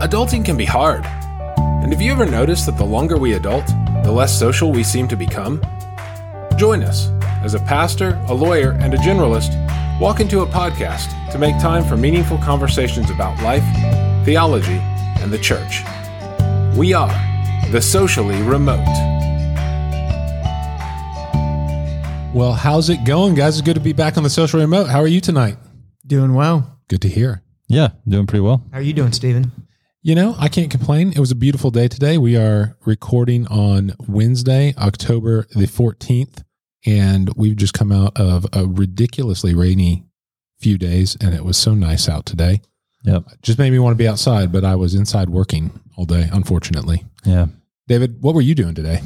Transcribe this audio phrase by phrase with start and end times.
[0.00, 1.06] Adulting can be hard.
[1.56, 3.66] And have you ever noticed that the longer we adult,
[4.04, 5.62] the less social we seem to become?
[6.58, 7.08] Join us
[7.42, 9.54] as a pastor, a lawyer, and a generalist
[9.98, 13.64] walk into a podcast to make time for meaningful conversations about life,
[14.26, 14.78] theology,
[15.22, 15.80] and the church.
[16.76, 17.08] We are
[17.70, 18.84] the socially remote.
[22.34, 23.58] Well, how's it going, guys?
[23.58, 24.90] It's good to be back on the social remote.
[24.90, 25.56] How are you tonight?
[26.06, 26.80] Doing well.
[26.88, 27.42] Good to hear.
[27.66, 28.62] Yeah, doing pretty well.
[28.72, 29.52] How are you doing, Steven?
[30.06, 31.10] You know, I can't complain.
[31.10, 32.16] It was a beautiful day today.
[32.16, 36.44] We are recording on Wednesday, October the 14th,
[36.86, 40.06] and we've just come out of a ridiculously rainy
[40.60, 42.60] few days, and it was so nice out today.
[43.02, 43.24] Yep.
[43.42, 47.04] Just made me want to be outside, but I was inside working all day, unfortunately.
[47.24, 47.46] Yeah.
[47.88, 49.00] David, what were you doing today?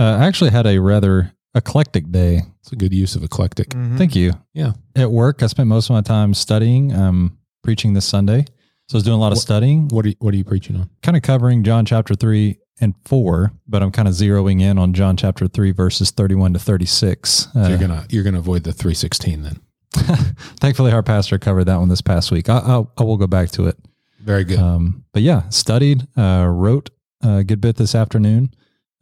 [0.00, 2.42] Uh, I actually had a rather eclectic day.
[2.58, 3.68] It's a good use of eclectic.
[3.68, 3.96] Mhm.
[3.96, 4.32] Thank you.
[4.52, 4.72] Yeah.
[4.96, 8.46] At work, I spent most of my time studying, um, preaching this Sunday.
[8.90, 10.42] So I was doing a lot of What- studying, What are you, what are you
[10.42, 10.90] preaching on?
[11.04, 14.94] kind of covering John chapter 3 and 4, but I'm kind of zeroing in on
[14.94, 17.46] John chapter 3 verses 31 to 36.
[17.52, 19.60] So Uh, you're gonna you're gonna avoid the 316 then.
[20.58, 22.48] thankfully, our pastor covered that one this past week.
[22.48, 23.78] I, I, I will go back to it.
[24.24, 24.58] Very good.
[24.58, 26.90] Um, but yeah, studied, uh, wrote
[27.22, 28.50] a good bit this afternoon.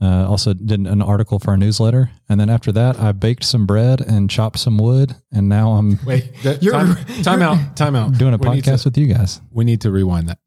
[0.00, 3.66] Uh, also did an article for our newsletter, and then after that, I baked some
[3.66, 7.96] bread and chopped some wood, and now I'm Wait, that- You're- time, time out, time
[7.96, 8.16] out.
[8.16, 9.40] doing a We need to- podcast with you guys.
[9.50, 10.38] we need to rewind that.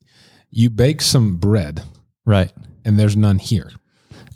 [0.52, 1.83] You bake some bread,
[2.25, 2.52] Right.
[2.85, 3.71] and there's none here.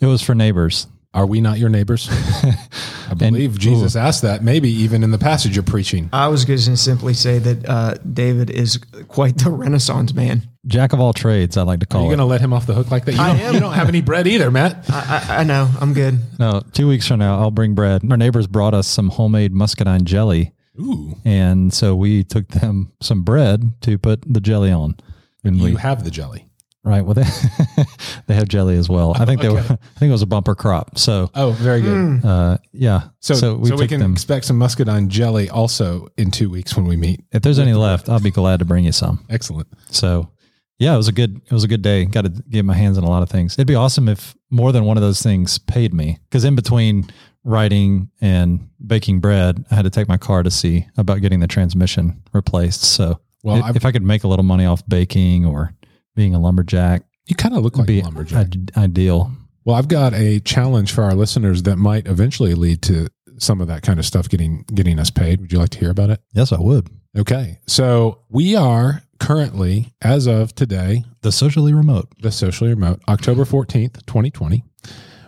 [0.02, 0.86] It was for neighbors.
[1.16, 2.10] Are we not your neighbors?
[3.08, 4.44] I believe Jesus asked that.
[4.44, 6.10] Maybe even in the passage you're preaching.
[6.12, 10.42] I was going to simply say that uh, David is quite the Renaissance man.
[10.66, 12.00] Jack of all trades, I like to call.
[12.00, 12.16] Are call you it.
[12.16, 13.14] going to let him off the hook like that?
[13.14, 13.54] You, I don't, am.
[13.54, 14.84] you don't have any bread either, Matt.
[14.90, 15.70] I, I, I know.
[15.80, 16.18] I'm good.
[16.38, 18.02] no, two weeks from now, I'll bring bread.
[18.10, 23.22] Our neighbors brought us some homemade muscadine jelly, Ooh, and so we took them some
[23.22, 24.96] bread to put the jelly on.
[25.44, 26.46] And we you have the jelly.
[26.92, 27.24] Right, well they
[28.26, 29.12] they have jelly as well.
[29.16, 29.58] I think they were.
[29.60, 29.64] I
[29.98, 30.98] think it was a bumper crop.
[30.98, 32.24] So Oh, very good.
[32.24, 33.08] uh, yeah.
[33.20, 34.12] So, so, we we, can them.
[34.12, 37.20] expect some muscadine jelly also in two weeks when we meet.
[37.32, 39.24] If there's any left, I'll be glad to bring you some.
[39.28, 39.68] Excellent.
[39.90, 40.30] So,
[40.78, 42.04] yeah, it was a good it was a good day.
[42.04, 43.54] Got to get my hands on a lot of things.
[43.54, 47.08] It'd be awesome if more than one of those things paid me because in between
[47.44, 51.46] writing and baking bread, I had to take my car to see about getting the
[51.46, 52.82] transmission replaced.
[52.82, 55.72] So, Well, i- I've- if I could make a little money off baking or
[56.16, 58.46] being a lumberjack, You kind of look like be a lumberjack.
[58.46, 59.30] ide- ideal.
[59.64, 63.68] Well, I've got a challenge for our listeners that might eventually lead to some of
[63.68, 65.40] that kind of stuff getting getting us paid.
[65.40, 66.20] Would you like to hear about it?
[66.32, 66.88] Yes, I would.
[67.18, 67.58] Okay.
[67.66, 72.08] So we are currently, as of today, The socially remote.
[72.22, 74.62] the socially remote, October 14th, 2020.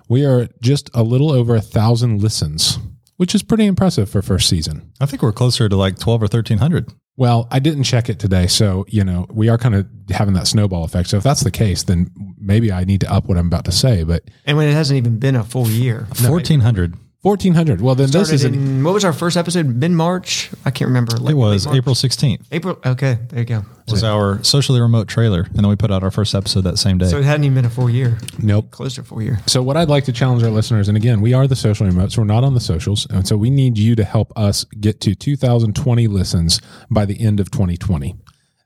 [0.09, 2.79] We are just a little over a thousand listens,
[3.17, 4.93] which is pretty impressive for first season.
[5.01, 6.91] I think we're closer to like twelve or thirteen hundred.
[7.19, 8.47] Well, I didn't check it today.
[8.47, 11.09] So, you know, we are kind of having that snowball effect.
[11.09, 13.73] So if that's the case, then maybe I need to up what I'm about to
[13.73, 14.05] say.
[14.05, 16.07] But And when it hasn't even been a full year.
[16.15, 16.95] Fourteen hundred.
[17.23, 17.81] 1400.
[17.81, 19.67] Well, then this Started is an, in, what was our first episode?
[19.67, 20.51] Mid March?
[20.65, 21.17] I can't remember.
[21.17, 21.67] Like It was?
[21.67, 22.47] April sixteenth.
[22.53, 22.79] April.
[22.87, 23.19] Okay.
[23.29, 23.65] There you go.
[23.89, 26.99] Was our socially remote trailer, and then we put out our first episode that same
[26.99, 27.07] day.
[27.07, 28.19] So it hadn't even been a full year.
[28.39, 28.71] nope.
[28.71, 29.41] Close to a full year.
[29.47, 32.13] So what I'd like to challenge our listeners, and again, we are the social remote,
[32.13, 35.01] so we're not on the socials, and so we need you to help us get
[35.01, 38.15] to 2,020 listens by the end of 2020.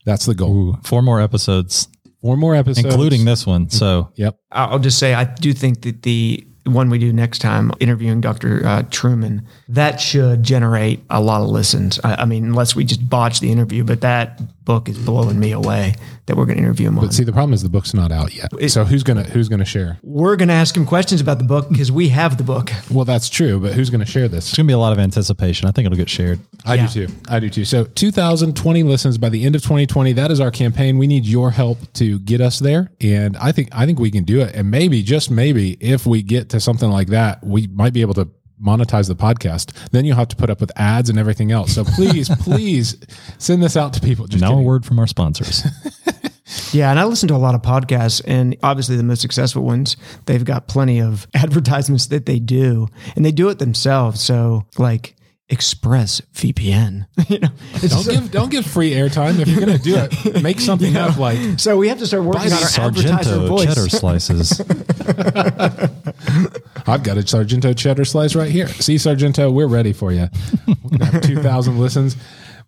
[0.04, 0.52] That's the goal.
[0.70, 1.86] Ooh, four more episodes,
[2.20, 3.70] Four more episodes, including this one.
[3.70, 4.36] So Yep.
[4.50, 8.64] I'll just say I do think that the one we do next time, interviewing Dr.
[8.64, 11.98] Uh, Trueman, that should generate a lot of listens.
[12.04, 15.52] I, I mean, unless we just botch the interview, but that book is blowing me
[15.52, 15.94] away
[16.26, 17.04] that we're going to interview him on.
[17.06, 18.50] But see, the problem is the book's not out yet.
[18.70, 19.98] So who's gonna who's gonna share?
[20.02, 22.70] we're going to ask him questions about the book because we have the book.
[22.90, 24.48] Well, that's true, but who's gonna share this?
[24.48, 25.68] it's gonna be a lot of anticipation.
[25.68, 26.38] I think it'll get shared.
[26.64, 26.86] I Yeah.
[26.86, 27.14] do too.
[27.28, 27.64] I do too.
[27.64, 30.12] So 2020 listens by the end of 2020.
[30.12, 30.98] That is our campaign.
[30.98, 34.24] We need your help to get us there, and I think I think we can
[34.24, 34.54] do it.
[34.54, 38.14] And maybe just maybe if we get to something like that, we might be able
[38.14, 38.28] to
[38.62, 39.72] monetize the podcast.
[39.90, 41.74] Then you'll have to put up with ads and everything else.
[41.74, 42.96] So please, please
[43.38, 44.26] send this out to people.
[44.26, 44.64] Just now kidding.
[44.64, 45.64] a word from our sponsors.
[46.72, 49.96] Yeah, and I listen to a lot of podcasts, and obviously the most successful ones,
[50.26, 54.20] they've got plenty of advertisements that they do, and they do it themselves.
[54.20, 55.14] So, like
[55.52, 57.48] Express VPN, you know.
[57.86, 60.42] Don't give don't give free airtime if you're going to do it.
[60.42, 63.66] Make something up like so we have to start working on our advertiser Sargento voice.
[63.66, 64.60] cheddar slices.
[66.86, 68.66] I've got a Sargento cheddar slice right here.
[68.66, 70.28] See, Sargento, we're ready for you.
[70.66, 72.16] We're gonna have 2,000 listens.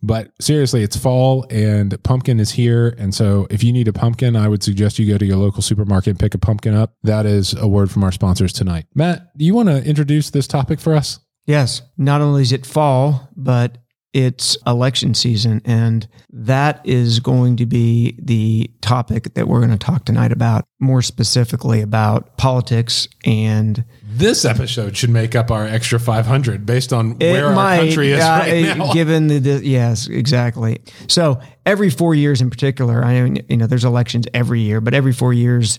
[0.02, 2.94] But seriously, it's fall and pumpkin is here.
[2.98, 5.62] And so if you need a pumpkin, I would suggest you go to your local
[5.62, 6.96] supermarket and pick a pumpkin up.
[7.04, 8.84] That is a word from our sponsors tonight.
[8.94, 11.20] Matt, do you want to introduce this topic for us?
[11.46, 13.78] Yes, not only is it fall, but
[14.14, 19.76] it's election season, and that is going to be the topic that we're going to
[19.76, 25.98] talk tonight about, more specifically about politics and This episode should make up our extra
[25.98, 28.92] 500 based on where our country is uh, right now.
[28.92, 30.80] Given the, the yes, exactly.
[31.08, 34.94] So every four years, in particular, I mean, you know, there's elections every year, but
[34.94, 35.78] every four years,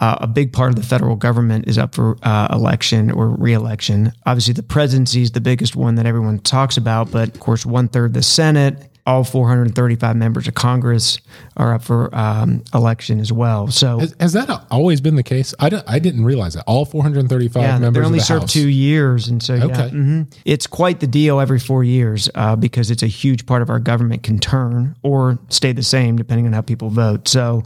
[0.00, 4.12] uh, a big part of the federal government is up for uh, election or reelection.
[4.26, 7.86] Obviously, the presidency is the biggest one that everyone talks about, but of course, one
[7.88, 8.89] third the Senate.
[9.10, 11.18] All 435 members of Congress
[11.56, 13.66] are up for um, election as well.
[13.68, 15.52] So, Has, has that always been the case?
[15.58, 16.62] I, don't- I didn't realize that.
[16.66, 19.90] All 435 yeah, members they only of the serve two years, and so yeah, Okay.
[19.90, 20.32] mhm.
[20.44, 23.80] it's quite the deal every four years uh, because it's a huge part of our
[23.80, 27.26] government can turn or stay the same depending on how people vote.
[27.26, 27.64] So,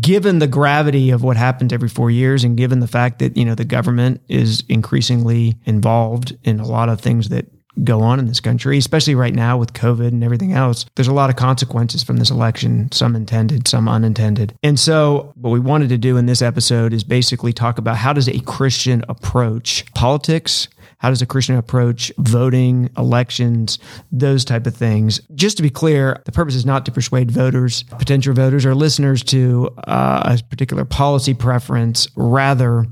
[0.00, 3.44] given the gravity of what happens every four years, and given the fact that you
[3.44, 7.46] know the government is increasingly involved in a lot of things that
[7.82, 10.86] go on in this country, especially right now with COVID and everything else.
[10.94, 14.56] There's a lot of consequences from this election, some intended, some unintended.
[14.62, 18.12] And so what we wanted to do in this episode is basically talk about how
[18.12, 20.68] does a Christian approach politics?
[20.98, 23.78] How does a Christian approach voting, elections,
[24.10, 25.20] those type of things?
[25.34, 29.22] Just to be clear, the purpose is not to persuade voters, potential voters, or listeners
[29.24, 32.08] to uh, a particular policy preference.
[32.16, 32.86] Rather,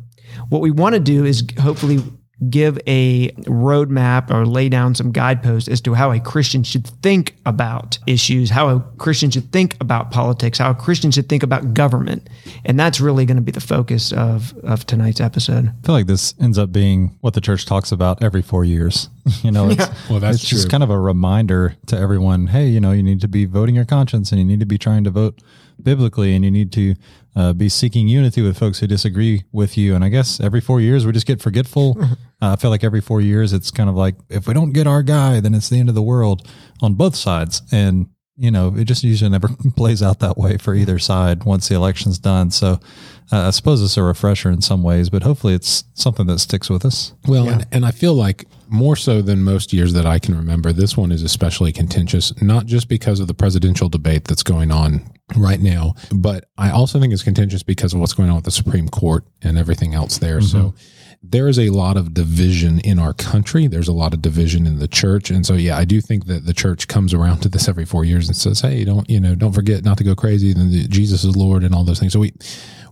[0.50, 2.02] what we want to do is hopefully
[2.50, 7.36] give a roadmap or lay down some guideposts as to how a Christian should think
[7.46, 11.74] about issues, how a Christian should think about politics, how a Christian should think about
[11.74, 12.28] government.
[12.64, 15.68] And that's really going to be the focus of, of tonight's episode.
[15.68, 19.08] I feel like this ends up being what the church talks about every four years.
[19.42, 22.48] you know, it's, Well, that's it's just kind of a reminder to everyone.
[22.48, 24.78] Hey, you know, you need to be voting your conscience, and you need to be
[24.78, 25.40] trying to vote
[25.82, 26.94] biblically, and you need to
[27.34, 29.94] uh, be seeking unity with folks who disagree with you.
[29.94, 31.99] And I guess every four years we just get forgetful.
[32.02, 32.06] uh,
[32.40, 35.02] I feel like every four years it's kind of like if we don't get our
[35.02, 36.46] guy, then it's the end of the world
[36.81, 37.62] on both sides.
[37.73, 38.08] And
[38.42, 41.76] you know, it just usually never plays out that way for either side once the
[41.76, 42.50] election's done.
[42.50, 42.80] So
[43.30, 46.68] uh, I suppose it's a refresher in some ways, but hopefully it's something that sticks
[46.68, 47.14] with us.
[47.28, 50.72] Well, and, and I feel like more so than most years that I can remember,
[50.72, 55.08] this one is especially contentious, not just because of the presidential debate that's going on
[55.36, 58.50] right now, but I also think it's contentious because of what's going on with the
[58.50, 60.40] Supreme Court and everything else there.
[60.40, 60.74] So
[61.22, 63.69] there is a lot of division in our country.
[63.69, 65.30] There's a lot of division in the church.
[65.30, 68.04] And so, yeah, I do think that the church comes around to this every four
[68.04, 70.50] years and says, Hey, don't, you know, don't forget not to go crazy.
[70.50, 72.12] And Jesus is Lord and all those things.
[72.12, 72.32] So we,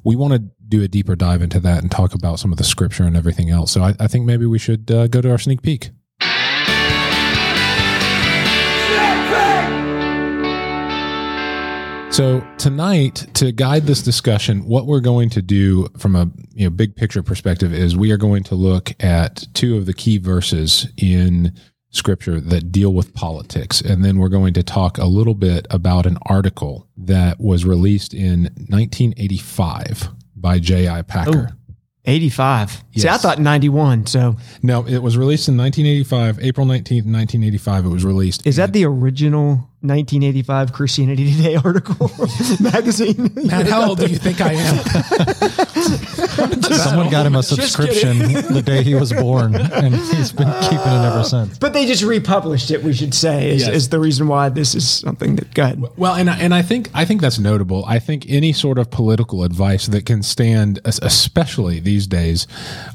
[0.04, 0.38] we want to
[0.68, 3.50] do a deeper dive into that and talk about some of the scripture and everything
[3.50, 3.72] else.
[3.72, 5.90] So I, I think maybe we should uh, go to our sneak peek.
[12.10, 16.70] So tonight, to guide this discussion, what we're going to do from a you know
[16.70, 20.88] big picture perspective is we are going to look at two of the key verses
[20.96, 21.54] in
[21.90, 26.04] scripture that deal with politics, and then we're going to talk a little bit about
[26.04, 31.02] an article that was released in 1985 by J.I.
[31.02, 31.52] Packer.
[32.06, 32.84] 85.
[32.96, 34.06] See, I thought 91.
[34.06, 37.84] So No, it was released in 1985, April 19th, 1985.
[37.84, 38.46] It was released.
[38.46, 42.10] is that the original 1985 Christianity Today article
[42.60, 43.30] magazine?
[43.34, 44.76] Man, how old do you think I am?
[46.74, 48.18] Someone got him a subscription
[48.52, 51.58] the day he was born, and he's been uh, keeping it ever since.
[51.58, 53.74] But they just republished it, we should say, is, Yes.
[53.74, 55.82] is the reason why this is something that, go ahead.
[55.96, 57.84] Well, and I, and I think I think that's notable.
[57.86, 62.46] I think any sort of political advice that can stand, especially these days,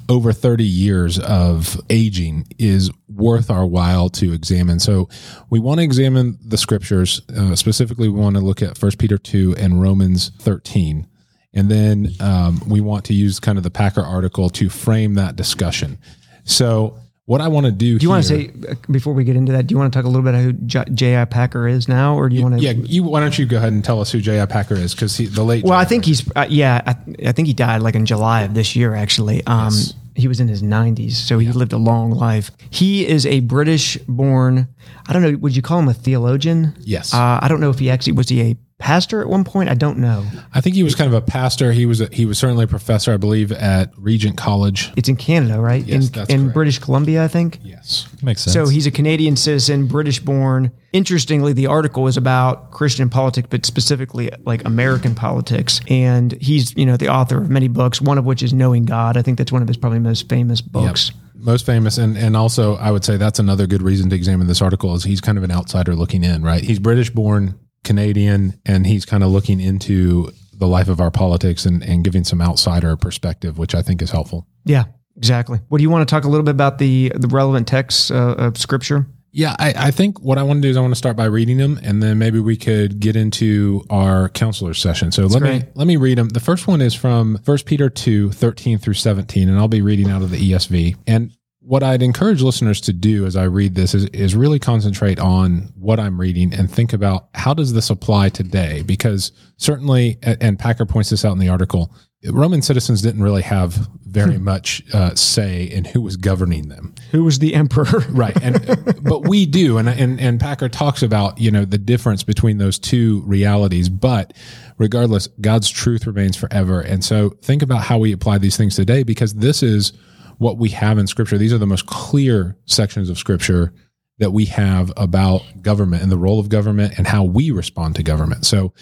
[0.10, 4.80] over thirty years of aging, is worth our while to examine.
[4.80, 5.10] So,
[5.50, 7.22] we want to examine the scriptures.
[7.36, 11.08] Uh, specifically, we want to look at First Peter two and Romans thirteen,
[11.54, 15.36] and then um, we want to use kind of the Packer article to frame that
[15.36, 15.98] discussion.
[16.44, 16.98] So,
[17.28, 19.52] what I want to do, Do you want to say, uh, before we get into
[19.54, 21.26] that, do you want to talk a little bit about who J- J.I.
[21.26, 22.16] Packer is now?
[22.16, 22.62] Or do you want to?
[22.62, 23.04] Yeah, you.
[23.04, 24.46] Why don't you go ahead and tell us who J.I.
[24.46, 24.94] Packer is?
[24.94, 25.64] Because the late.
[25.64, 25.90] Well, I J.I.
[25.90, 26.96] think he's, uh, yeah, I,
[27.28, 29.44] I think he died like in July of this year, actually.
[29.48, 29.74] Um,
[30.16, 32.52] He was in his 90s, so he lived a long life.
[32.70, 34.68] He is a British born,
[35.08, 36.74] I don't know, would you call him a theologian?
[36.80, 37.14] Yes.
[37.14, 39.70] Uh, I don't know if he actually, was he a pastor at one point?
[39.70, 40.26] I don't know.
[40.54, 41.72] I think he was kind of a pastor.
[41.72, 44.92] He was a, he was certainly a professor, I believe, at Regent College.
[44.96, 45.84] It's in Canada, right?
[45.84, 46.54] Yes, in that's in correct.
[46.54, 47.60] British Columbia, I think.
[47.64, 48.08] Yes.
[48.22, 48.54] Makes sense.
[48.54, 50.72] So he's a Canadian citizen, British born.
[50.94, 55.82] Interestingly, the article is about Christian politics, but specifically like American politics.
[55.90, 59.18] And he's, you know, the author of many books, one of which is Knowing God.
[59.18, 61.12] I think that's one of his probably most famous books.
[61.38, 64.64] Most famous, and and also I would say that's another good reason to examine this
[64.64, 66.64] article is he's kind of an outsider looking in, right?
[66.64, 71.66] He's British born, Canadian, and he's kind of looking into the life of our politics
[71.66, 74.48] and, and giving some outsider perspective, which I think is helpful.
[74.66, 75.60] Yeah, exactly.
[75.70, 78.36] What do you want to talk a little bit about the the relevant texts uh,
[78.38, 79.08] of Scripture?
[79.38, 81.26] Yeah, I, I think what I want to do is I want to start by
[81.26, 85.12] reading them, and then maybe we could get into our counselor session.
[85.12, 86.30] So let me let me read them.
[86.30, 90.10] The first one is from 1 Peter 2, 13 through 17, and I'll be reading
[90.10, 90.96] out of the ESV.
[91.06, 91.35] And
[91.66, 95.74] what I'd encourage listeners to do as I read this is, is really concentrate on
[95.76, 98.84] what I'm reading and think about how does this apply today?
[98.84, 101.92] Because certainly, and Packer points this out in the article,
[102.32, 106.96] Roman citizens didn't really have very much uh, say in who was governing them.
[107.12, 108.00] Who was the emperor?
[108.10, 108.36] right.
[108.42, 109.78] And but we do.
[109.78, 113.90] And, and and packer talks about you know the difference between those two realities.
[113.90, 114.34] But
[114.78, 116.80] regardless god's truth remains forever.
[116.80, 119.94] And so think about how we apply these things today because this is
[120.38, 123.74] what we have in scripture these are the most clear sections of scripture
[124.18, 128.04] that we have about government and the role of government and how we respond to
[128.04, 128.74] government so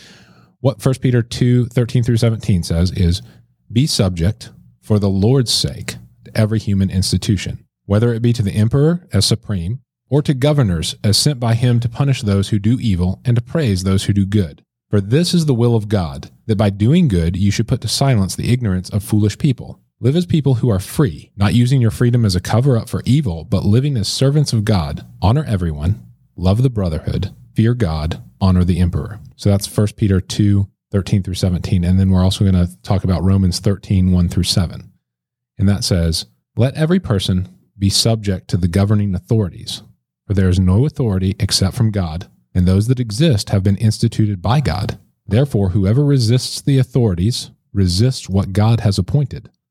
[0.64, 3.22] what First Peter 2, 13 through 17 says is
[3.70, 8.54] be subject for the Lord's sake to every human institution, whether it be to the
[8.54, 12.80] emperor as supreme, or to governors as sent by him to punish those who do
[12.80, 14.64] evil and to praise those who do good.
[14.90, 17.90] For this is the will of God, that by doing good you should put to
[17.90, 19.82] silence the ignorance of foolish people.
[20.04, 23.02] Live as people who are free, not using your freedom as a cover up for
[23.06, 25.08] evil, but living as servants of God.
[25.22, 26.06] Honor everyone,
[26.36, 29.22] love the brotherhood, fear God, honor the emperor.
[29.38, 31.86] So that's 1 Peter 2, 13 through 17.
[31.86, 34.92] And then we're also going to talk about Romans 13, 1 through 7.
[35.58, 36.26] And that says,
[36.58, 37.48] Let every person
[37.80, 39.84] be subject to the governing authorities,
[40.28, 44.42] for there is no authority except from God, and those that exist have been instituted
[44.42, 45.00] by God.
[45.26, 49.50] Therefore, whoever resists the authorities resists what God has appointed,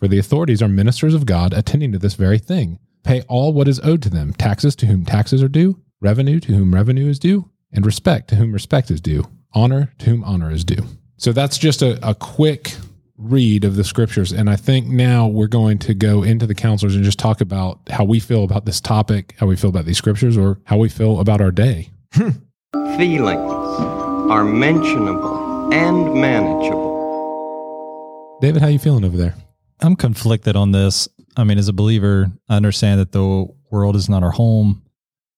[0.00, 2.78] For the authorities are ministers of God attending to this very thing.
[3.04, 6.54] Pay all what is owed to them taxes to whom taxes are due, revenue to
[6.54, 10.50] whom revenue is due, and respect to whom respect is due, honor to whom honor
[10.50, 10.82] is due.
[11.18, 12.72] So that's just a, a quick
[13.18, 14.32] read of the scriptures.
[14.32, 17.80] And I think now we're going to go into the counselors and just talk about
[17.90, 20.88] how we feel about this topic, how we feel about these scriptures, or how we
[20.88, 21.90] feel about our day.
[22.14, 22.30] Hmm.
[22.96, 23.52] Feelings
[24.30, 26.88] are mentionable and manageable.
[28.40, 29.34] David, how you feeling over there?
[29.82, 31.08] I'm conflicted on this.
[31.36, 34.82] I mean, as a believer, I understand that the world is not our home.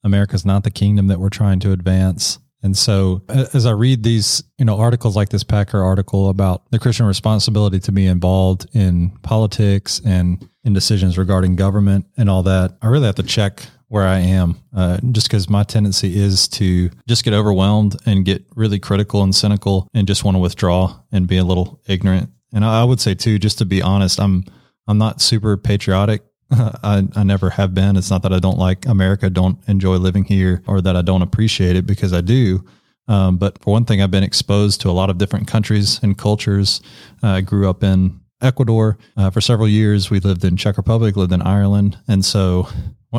[0.05, 2.39] America's not the kingdom that we're trying to advance.
[2.63, 6.79] And so as I read these, you know, articles like this Packer article about the
[6.79, 12.77] Christian responsibility to be involved in politics and in decisions regarding government and all that,
[12.81, 16.89] I really have to check where I am, uh, just because my tendency is to
[17.09, 21.27] just get overwhelmed and get really critical and cynical and just want to withdraw and
[21.27, 22.31] be a little ignorant.
[22.53, 24.45] And I would say too, just to be honest, I'm
[24.87, 26.23] I'm not super patriotic.
[26.51, 27.97] I, I never have been.
[27.97, 31.23] It's not that I don't like America, don't enjoy living here, or that I don't
[31.23, 32.65] appreciate it because I do.
[33.09, 36.17] Um, but for one thing, I've been exposed to a lot of different countries and
[36.17, 36.83] cultures.
[37.23, 40.11] Uh, I grew up in Ecuador uh, for several years.
[40.11, 42.69] We lived in Czech Republic, lived in Ireland, and so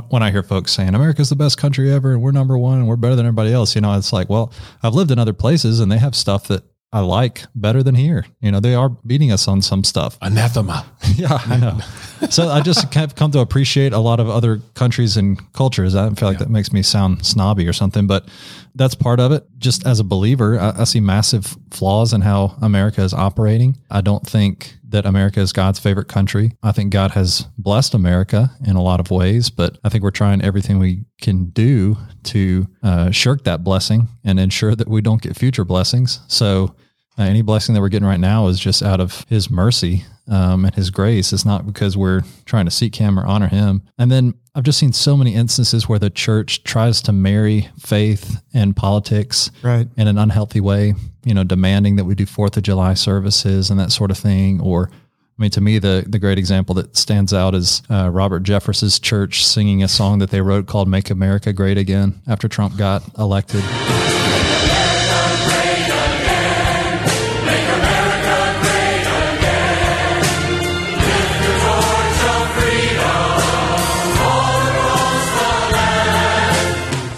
[0.10, 2.88] when I hear folks saying America's the best country ever and we're number one and
[2.88, 5.80] we're better than everybody else, you know, it's like, well, I've lived in other places
[5.80, 6.64] and they have stuff that
[6.94, 8.26] I like better than here.
[8.40, 10.18] You know, they are beating us on some stuff.
[10.22, 10.86] Anathema.
[11.16, 11.80] Yeah, I know.
[12.30, 15.96] so I just have come to appreciate a lot of other countries and cultures.
[15.96, 18.28] I feel like that makes me sound snobby or something, but
[18.76, 19.46] that's part of it.
[19.58, 23.78] Just as a believer, I, I see massive flaws in how America is operating.
[23.90, 26.52] I don't think that America is God's favorite country.
[26.62, 30.12] I think God has blessed America in a lot of ways, but I think we're
[30.12, 35.22] trying everything we can do to uh, shirk that blessing and ensure that we don't
[35.22, 36.20] get future blessings.
[36.28, 36.76] So
[37.18, 40.66] uh, any blessing that we're getting right now is just out of His mercy um,
[40.66, 41.32] and His grace.
[41.34, 43.84] It's not because we're trying to seek Him or honor Him.
[43.98, 48.42] And then I've just seen so many instances where the church tries to marry faith
[48.54, 49.88] and politics Right.
[49.98, 50.94] in an unhealthy way.
[51.26, 54.60] You know, demanding that we do Fourth of July services and that sort of thing,
[54.62, 58.44] or I mean, to me, the the great example that stands out is uh, Robert
[58.44, 62.78] Jeffress's church singing a song that they wrote called "Make America Great Again" after Trump
[62.78, 63.64] got elected.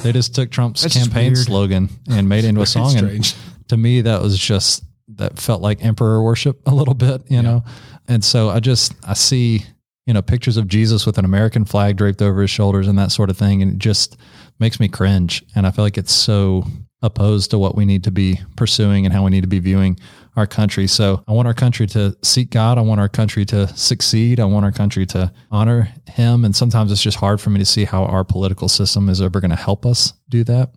[0.05, 2.95] They just took Trump's That's campaign slogan and made it into a song.
[2.95, 3.35] And
[3.69, 4.83] to me, that was just
[5.15, 7.63] that felt like emperor worship a little bit, you know.
[8.07, 9.65] And so I just I see
[10.05, 13.11] you know pictures of Jesus with an American flag draped over his shoulders and that
[13.11, 14.17] sort of thing, and it just
[14.59, 15.43] makes me cringe.
[15.55, 16.65] And I feel like it's so
[17.01, 19.99] opposed to what we need to be pursuing and how we need to be viewing
[20.35, 20.87] our country.
[20.87, 22.77] So I want our country to seek God.
[22.77, 24.39] I want our country to succeed.
[24.39, 26.45] I want our country to honor Him.
[26.45, 29.39] And sometimes it's just hard for me to see how our political system is ever
[29.39, 30.71] going to help us do that.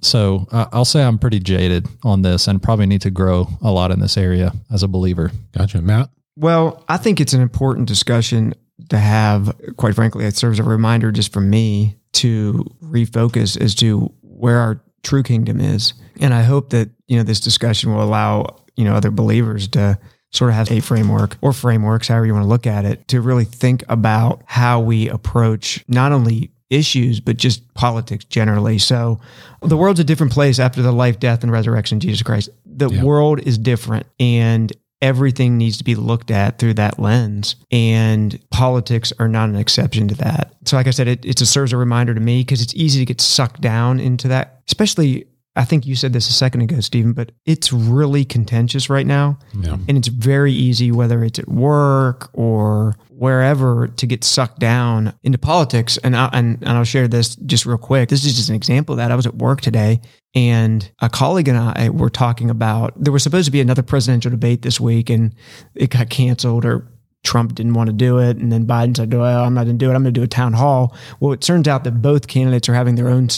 [0.00, 3.70] So uh, I'll say I'm pretty jaded on this and probably need to grow a
[3.70, 5.30] lot in this area as a believer.
[5.56, 5.80] Gotcha.
[5.82, 6.10] Matt?
[6.36, 8.54] Well, I think it's an important discussion
[8.90, 9.56] to have.
[9.76, 14.58] Quite frankly, it serves as a reminder just for me to refocus as to where
[14.58, 15.94] our true kingdom is.
[16.20, 19.98] And I hope that, you know, this discussion will allow, you know, other believers to
[20.30, 23.20] sort of have a framework or frameworks, however you want to look at it, to
[23.20, 28.76] really think about how we approach not only issues, but just politics generally.
[28.78, 29.20] So
[29.62, 32.50] the world's a different place after the life, death, and resurrection of Jesus Christ.
[32.66, 33.02] The Yeah.
[33.04, 34.70] world is different and
[35.00, 37.56] everything needs to be looked at through that lens.
[37.70, 40.52] And politics are not an exception to that.
[40.66, 43.06] So, like I said, it, it serves a reminder to me because it's easy to
[43.06, 45.26] get sucked down into that, especially.
[45.58, 49.40] I think you said this a second ago, Stephen, but it's really contentious right now.
[49.52, 49.76] Yeah.
[49.88, 55.36] And it's very easy, whether it's at work or wherever, to get sucked down into
[55.36, 55.98] politics.
[55.98, 58.08] And, I, and, and I'll share this just real quick.
[58.08, 59.10] This is just an example of that.
[59.10, 60.00] I was at work today
[60.32, 64.30] and a colleague and I were talking about there was supposed to be another presidential
[64.30, 65.34] debate this week and
[65.74, 66.88] it got canceled or
[67.24, 68.36] Trump didn't want to do it.
[68.36, 69.94] And then Biden said, well, I'm not going to do it.
[69.94, 70.96] I'm going to do a town hall.
[71.20, 73.28] Well, it turns out that both candidates are having their own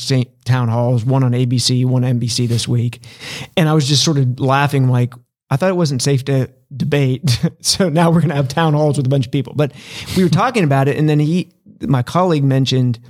[0.45, 3.03] town halls, one on ABC, one on NBC this week.
[3.57, 5.15] And I was just sort of laughing, like,
[5.51, 7.41] I thought it wasn't safe to debate.
[7.61, 9.55] so now we're going to have town halls with a bunch of people.
[9.57, 9.73] But
[10.17, 10.97] we were talking about it.
[10.97, 13.01] And then he, my colleague mentioned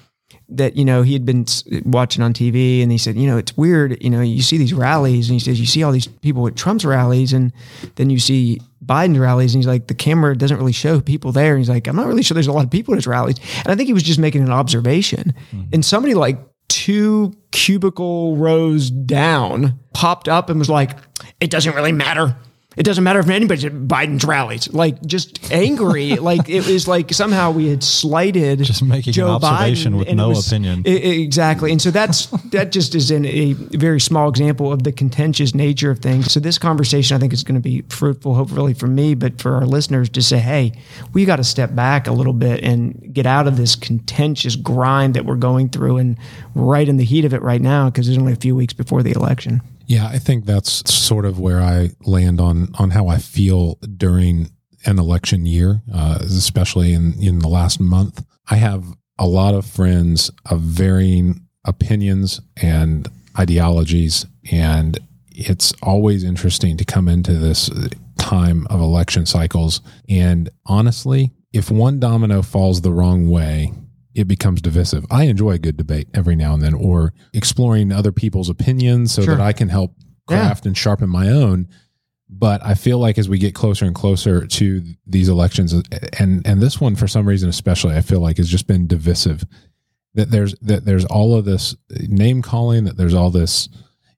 [0.49, 1.47] that, you know, he had been
[1.85, 4.03] watching on TV and he said, you know, it's weird.
[4.03, 6.57] You know, you see these rallies and he says, you see all these people at
[6.57, 7.53] Trump's rallies and
[7.97, 9.55] then you see Biden's rallies.
[9.55, 11.53] And he's like, the camera doesn't really show people there.
[11.55, 13.39] And he's like, I'm not really sure there's a lot of people at his rallies.
[13.59, 15.33] And I think he was just making an observation.
[15.53, 15.63] Mm-hmm.
[15.73, 20.99] And somebody like two cubicle rows down popped up and was like,
[21.39, 22.37] it doesn't really matter.
[22.77, 24.73] It doesn't matter if anybody's at Biden's rallies.
[24.73, 26.11] Like just angry.
[26.17, 30.13] like it was like somehow we had slighted Just making an Joe observation Biden, with
[30.13, 30.85] no was- opinion.
[30.87, 31.73] I- I- exactly.
[31.73, 35.91] And so that's that just is in a very small example of the contentious nature
[35.91, 36.33] of things.
[36.33, 39.57] So this conversation I think is going to be fruitful, hopefully for me, but for
[39.57, 40.73] our listeners to say, hey,
[41.13, 45.15] we got to step back a little bit and get out of this contentious grind
[45.15, 46.17] that we're going through and
[46.55, 49.03] right in the heat of it right now because there's only a few weeks before
[49.03, 49.61] the election.
[49.91, 54.53] Yeah, I think that's sort of where I land on on how I feel during
[54.87, 58.25] an election year, uh, especially in in the last month.
[58.49, 58.85] I have
[59.19, 64.97] a lot of friends of varying opinions and ideologies, and
[65.33, 67.69] it's always interesting to come into this
[68.17, 69.81] time of election cycles.
[70.09, 73.73] And honestly, if one domino falls the wrong way,
[74.15, 75.05] it becomes divisive.
[75.11, 79.23] I enjoy a good debate every now and then, or exploring other people's opinions so
[79.23, 79.37] Sure.
[79.37, 79.95] that I can help
[80.29, 80.37] Yeah.
[80.37, 81.69] craft and sharpen my own.
[82.29, 85.73] But I feel like as we get closer and closer to these elections,
[86.19, 89.45] and and this one for some reason especially, I feel like has just been divisive.
[90.15, 91.75] That there's that there's all of this
[92.09, 92.85] name calling.
[92.85, 93.69] That there's all this,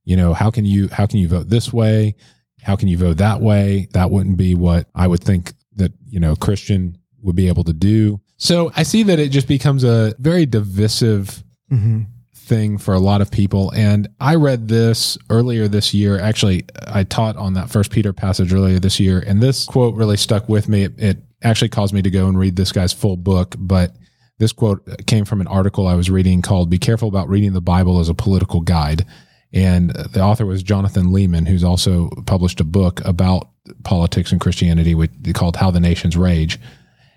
[0.04, 2.14] you know, how can you how can you vote this way?
[2.60, 3.88] How can you vote that way?
[3.92, 7.72] That wouldn't be what I would think that you know Christian would be able to
[7.72, 8.20] do.
[8.42, 12.00] So I see that it just becomes a very divisive mm-hmm.
[12.34, 13.72] thing for a lot of people.
[13.72, 16.18] And I read this earlier this year.
[16.18, 19.20] Actually, I taught on that first Peter passage earlier this year.
[19.24, 20.82] And this quote really stuck with me.
[20.82, 23.54] It, it actually caused me to go and read this guy's full book.
[23.56, 23.94] But
[24.40, 27.60] this quote came from an article I was reading called Be Careful About Reading the
[27.60, 29.06] Bible as a Political Guide.
[29.52, 33.50] And the author was Jonathan Leeman, who's also published a book about
[33.84, 36.58] politics and Christianity which, called How the Nations Rage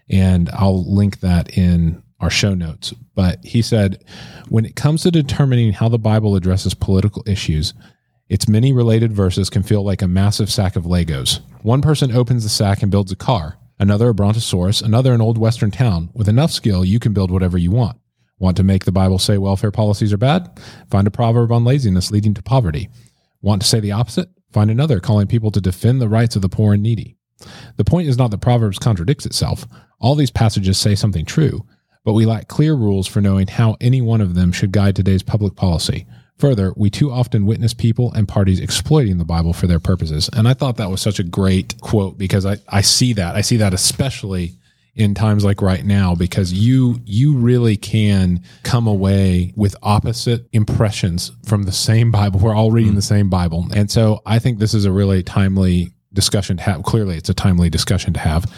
[0.10, 2.94] and I'll link that in our show notes.
[3.14, 4.04] But he said,
[4.50, 7.74] when it comes to determining how the Bible addresses political issues,
[8.30, 11.42] its many related verses can feel like a massive sack of Legos.
[11.62, 15.38] One person opens the sack and builds a car, another a brontosaurus, another an old
[15.38, 16.10] western town.
[16.14, 17.98] With enough skill, you can build whatever you want.
[18.40, 20.60] Want to make the Bible say welfare policies are bad?
[20.90, 22.90] Find a proverb on laziness leading to poverty.
[23.42, 24.30] Want to say the opposite?
[24.52, 27.18] Find another calling people to defend the rights of the poor and needy.
[27.78, 29.66] The point is not that Proverbs contradicts itself.
[30.00, 31.66] All these passages say something true,
[32.04, 35.24] but we lack clear rules for knowing how any one of them should guide today's
[35.24, 36.06] public policy.
[36.38, 40.30] Further, we too often witness people and parties exploiting the Bible for their purposes.
[40.34, 43.36] And I thought that was such a great quote because I, I see that.
[43.36, 44.54] I see that especially
[44.96, 51.32] in times like right now because you you really can come away with opposite impressions
[51.46, 52.40] from the same Bible.
[52.40, 52.98] We're all reading hmm.
[52.98, 53.68] the same Bible.
[53.74, 56.84] And so I think this is a really timely discussion to have.
[56.84, 58.52] Clearly it's a timely discussion to have.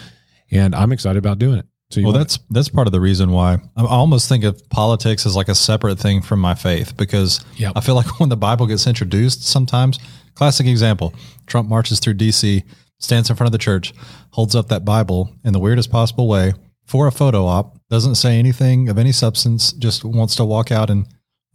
[0.50, 1.66] And I'm excited about doing it.
[1.90, 5.34] So Well, that's that's part of the reason why I almost think of politics as
[5.34, 7.72] like a separate thing from my faith because Yep.
[7.76, 9.98] I feel like when the Bible gets introduced, sometimes
[10.34, 11.14] classic example:
[11.46, 12.62] Trump marches through D.C.,
[12.98, 13.94] stands in front of the church,
[14.32, 16.52] holds up that Bible in the weirdest possible way
[16.84, 20.90] for a photo op, doesn't say anything of any substance, just wants to walk out
[20.90, 21.06] and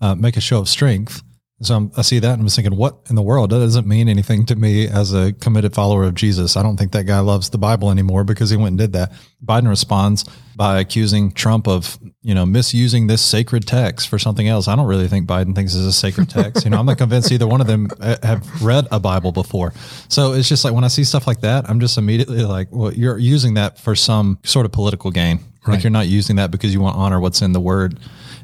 [0.01, 1.21] uh, make a show of strength.
[1.65, 3.51] So I'm, I see that and I'm thinking, what in the world?
[3.51, 6.57] That doesn't mean anything to me as a committed follower of Jesus.
[6.57, 9.11] I don't think that guy loves the Bible anymore because he went and did that.
[9.43, 14.67] Biden responds by accusing Trump of, you know, misusing this sacred text for something else.
[14.67, 16.63] I don't really think Biden thinks it's a sacred text.
[16.63, 19.73] You know, I'm not convinced either one of them uh, have read a Bible before.
[20.09, 22.93] So it's just like when I see stuff like that, I'm just immediately like, well,
[22.93, 25.39] you're using that for some sort of political gain.
[25.65, 25.75] Right.
[25.75, 27.99] Like you're not using that because you want to honor what's in the word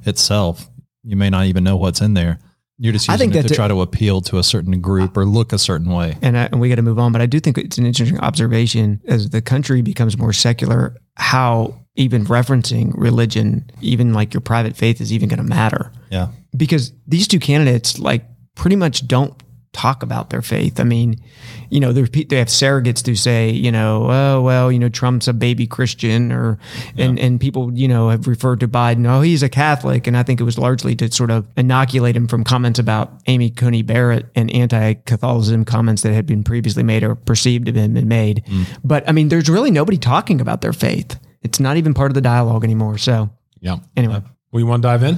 [0.05, 0.67] itself.
[1.03, 2.39] You may not even know what's in there.
[2.81, 5.17] You're just I using think it that to try to appeal to a certain group
[5.17, 6.17] or look a certain way.
[6.21, 7.11] and, I, and we got to move on.
[7.11, 11.85] But I do think it's an interesting observation as the country becomes more secular, how
[11.95, 15.91] even referencing religion, even like your private faith, is even going to matter.
[16.09, 16.29] Yeah.
[16.55, 18.23] Because these two candidates, like,
[18.55, 19.33] pretty much don't
[19.71, 20.79] talk about their faith.
[20.79, 21.21] I mean,
[21.69, 25.33] you know, they have surrogates to say, you know, oh well, you know, Trump's a
[25.33, 26.57] baby Christian, or
[26.97, 30.23] and and people, you know, have referred to Biden, oh, he's a Catholic, and I
[30.23, 34.25] think it was largely to sort of inoculate him from comments about Amy Coney Barrett
[34.35, 38.43] and anti-Catholicism comments that had been previously made or perceived to have been made.
[38.45, 38.65] Mm.
[38.83, 41.19] But I mean, there's really nobody talking about their faith.
[41.41, 42.97] It's not even part of the dialogue anymore.
[42.97, 43.29] So
[43.61, 43.77] yeah.
[43.95, 44.15] anyway.
[44.15, 45.17] Uh, we want to dive in?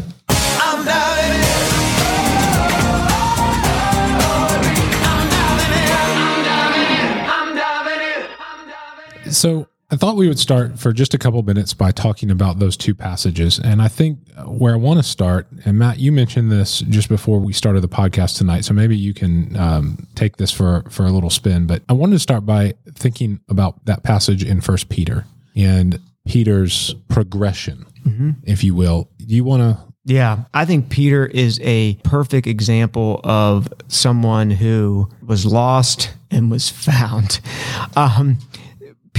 [9.32, 12.78] So I thought we would start for just a couple minutes by talking about those
[12.78, 13.60] two passages.
[13.60, 17.39] And I think where I want to start, and Matt, you mentioned this just before
[17.39, 21.12] we started the podcast tonight, so maybe you can um, take this for for a
[21.12, 21.67] little spin.
[21.67, 25.26] But I wanted to start by thinking about that passage in First Peter
[25.58, 27.86] and Peter's progression,
[28.44, 29.10] if you will.
[29.17, 29.84] Do you want to?
[30.06, 36.70] Yeah, I think Peter is a perfect example of someone who was lost and was
[36.70, 37.41] found.
[37.98, 38.38] Um,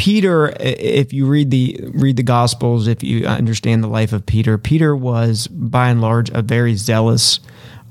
[0.03, 4.59] Peter, if you read the read the Gospels, if you understand the life of Peter,
[4.59, 7.39] Peter was by and large a very zealous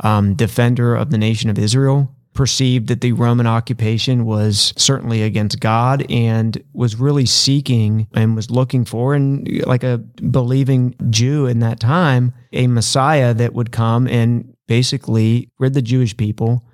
[0.01, 2.13] um, defender of the nation of Israel.
[2.33, 8.51] Perceived that the Roman occupation was certainly against God and was really seeking and was
[8.51, 14.09] looking for, and like a believing Jew in that time, a Messiah that would come
[14.09, 16.67] and basically rid the Jewish people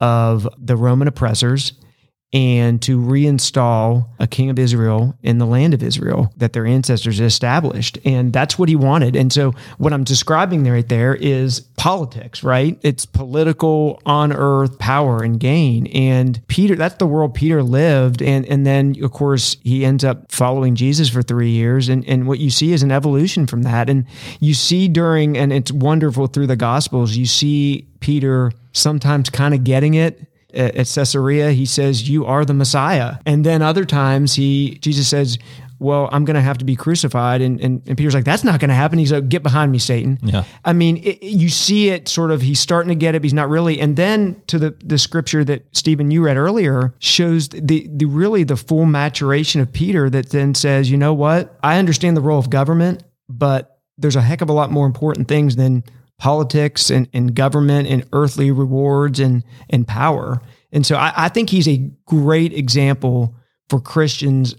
[0.00, 1.72] of the Roman oppressors
[2.32, 7.20] and to reinstall a king of Israel in the land of Israel that their ancestors
[7.20, 7.98] established.
[8.06, 9.16] And that's what he wanted.
[9.16, 12.78] And so what I'm describing right there is politics, right?
[12.82, 15.88] It's political on earth power and gain.
[15.88, 18.22] And Peter, that's the world Peter lived.
[18.22, 21.90] And and then of course he ends up following Jesus for three years.
[21.90, 23.90] And and what you see is an evolution from that.
[23.90, 24.06] And
[24.40, 29.64] you see during, and it's wonderful through the gospels, you see Peter sometimes kind of
[29.64, 34.34] getting it at at Caesarea, he says, "You are the Messiah," and then other times
[34.34, 35.38] he Jesus says,
[35.78, 38.60] "Well, I'm going to have to be crucified," and, and and Peter's like, "That's not
[38.60, 40.44] going to happen." He's like, "Get behind me, Satan." Yeah.
[40.64, 42.42] I mean, it, you see it sort of.
[42.42, 43.80] He's starting to get it, but he's not really.
[43.80, 48.44] And then to the the scripture that Stephen you read earlier shows the the really
[48.44, 50.08] the full maturation of Peter.
[50.10, 51.58] That then says, "You know what?
[51.62, 55.28] I understand the role of government, but there's a heck of a lot more important
[55.28, 55.84] things than."
[56.22, 60.40] Politics and, and government and earthly rewards and and power.
[60.70, 63.34] And so I, I think he's a great example
[63.68, 64.54] for Christians.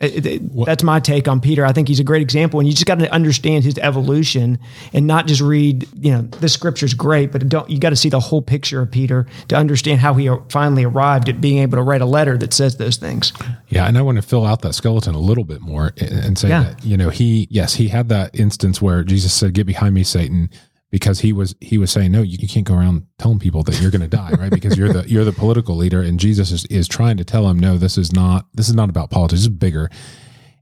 [0.66, 1.66] That's my take on Peter.
[1.66, 4.60] I think he's a great example, and you just got to understand his evolution
[4.92, 5.88] and not just read.
[5.98, 8.92] You know, the scripture's great, but don't you got to see the whole picture of
[8.92, 12.54] Peter to understand how he finally arrived at being able to write a letter that
[12.54, 13.32] says those things.
[13.70, 16.38] Yeah, and I want to fill out that skeleton a little bit more and- and
[16.38, 16.64] say Yeah.
[16.64, 20.04] that you know he yes he had that instance where Jesus said, "Get behind me,
[20.04, 20.50] Satan,"
[20.94, 23.82] because he was he was saying, "No, you, you can't go around telling people that
[23.82, 24.52] you're going to die, right?
[24.52, 27.58] Because you're the you're the political leader." And Jesus is, is trying to tell him,
[27.58, 29.40] "No, this is not this is not about politics.
[29.42, 29.90] This is bigger."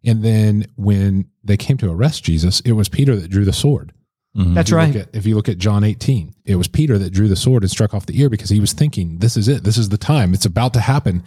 [0.06, 3.92] And then when they came to arrest Jesus, it was Peter that drew the sword.
[4.38, 4.54] Mm-hmm.
[4.54, 4.96] That's If you right.
[4.96, 7.70] At, if you look at John 18, it was Peter that drew the sword and
[7.70, 9.66] struck off the ear because he was thinking, this is it.
[9.66, 10.34] This is the time.
[10.34, 11.24] It's about to happen.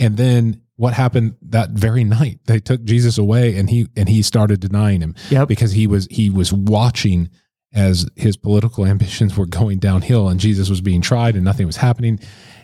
[0.00, 2.40] And then what happened that very night?
[2.46, 5.46] They took Jesus away and he, and he started denying him Yep.
[5.46, 7.30] because he was, he was watching
[7.72, 11.76] as his political ambitions were going downhill and Jesus was being tried and nothing was
[11.76, 12.18] happening.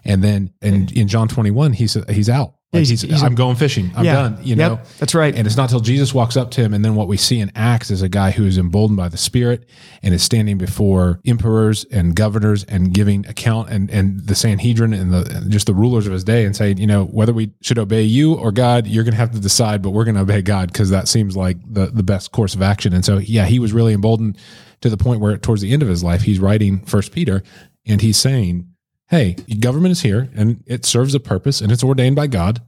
[0.04, 2.54] And then in, in John 21, he said, he's out.
[2.74, 3.92] Like he's- he's, I'm going fishing.
[3.94, 4.14] I'm Yeah.
[4.14, 4.38] done.
[4.42, 5.32] You Yep, know, that's right.
[5.32, 7.52] And it's not till Jesus walks up to him, and then what we see in
[7.54, 9.64] Acts is a guy who is emboldened by the Spirit
[10.02, 15.12] and is standing before emperors and governors and giving account and and the Sanhedrin and
[15.12, 18.02] the just the rulers of his day and saying, you know, whether we should obey
[18.02, 20.72] you or God, you're going to have to decide, but we're going to obey God
[20.72, 22.92] because that seems like the the best course of action.
[22.92, 24.36] And so, yeah, he was really emboldened
[24.84, 27.42] to the point where towards the end of his life, he's writing First Peter,
[27.86, 28.68] and he's saying,
[29.08, 32.60] "Hey, government is here, and it serves a purpose, and it's ordained by God."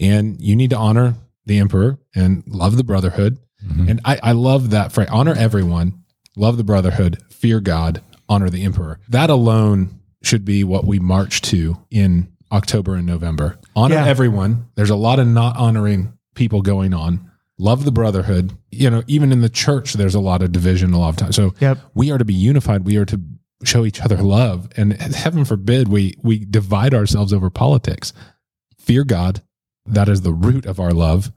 [0.00, 1.14] and you need to honor
[1.46, 3.36] the emperor and love the brotherhood.
[3.66, 3.88] Mm-hmm.
[3.88, 6.04] And I, I love that phrase honor everyone,
[6.36, 9.00] love the brotherhood, fear God, honor the emperor.
[9.08, 13.58] That alone should be what we march to in October and November.
[13.74, 14.06] Honor Yeah.
[14.06, 14.66] everyone.
[14.76, 17.27] There's a lot of not honoring people going on.
[17.58, 18.52] Love the brotherhood.
[18.70, 21.36] You know, even in the church, there's a lot of division a lot of times.
[21.36, 21.78] So Yep.
[21.94, 22.84] we are to be unified.
[22.84, 23.20] We are to
[23.64, 24.68] show each other love.
[24.76, 28.12] And heaven forbid we we divide ourselves over politics.
[28.78, 29.42] Fear God.
[29.86, 31.32] That is the root of our love.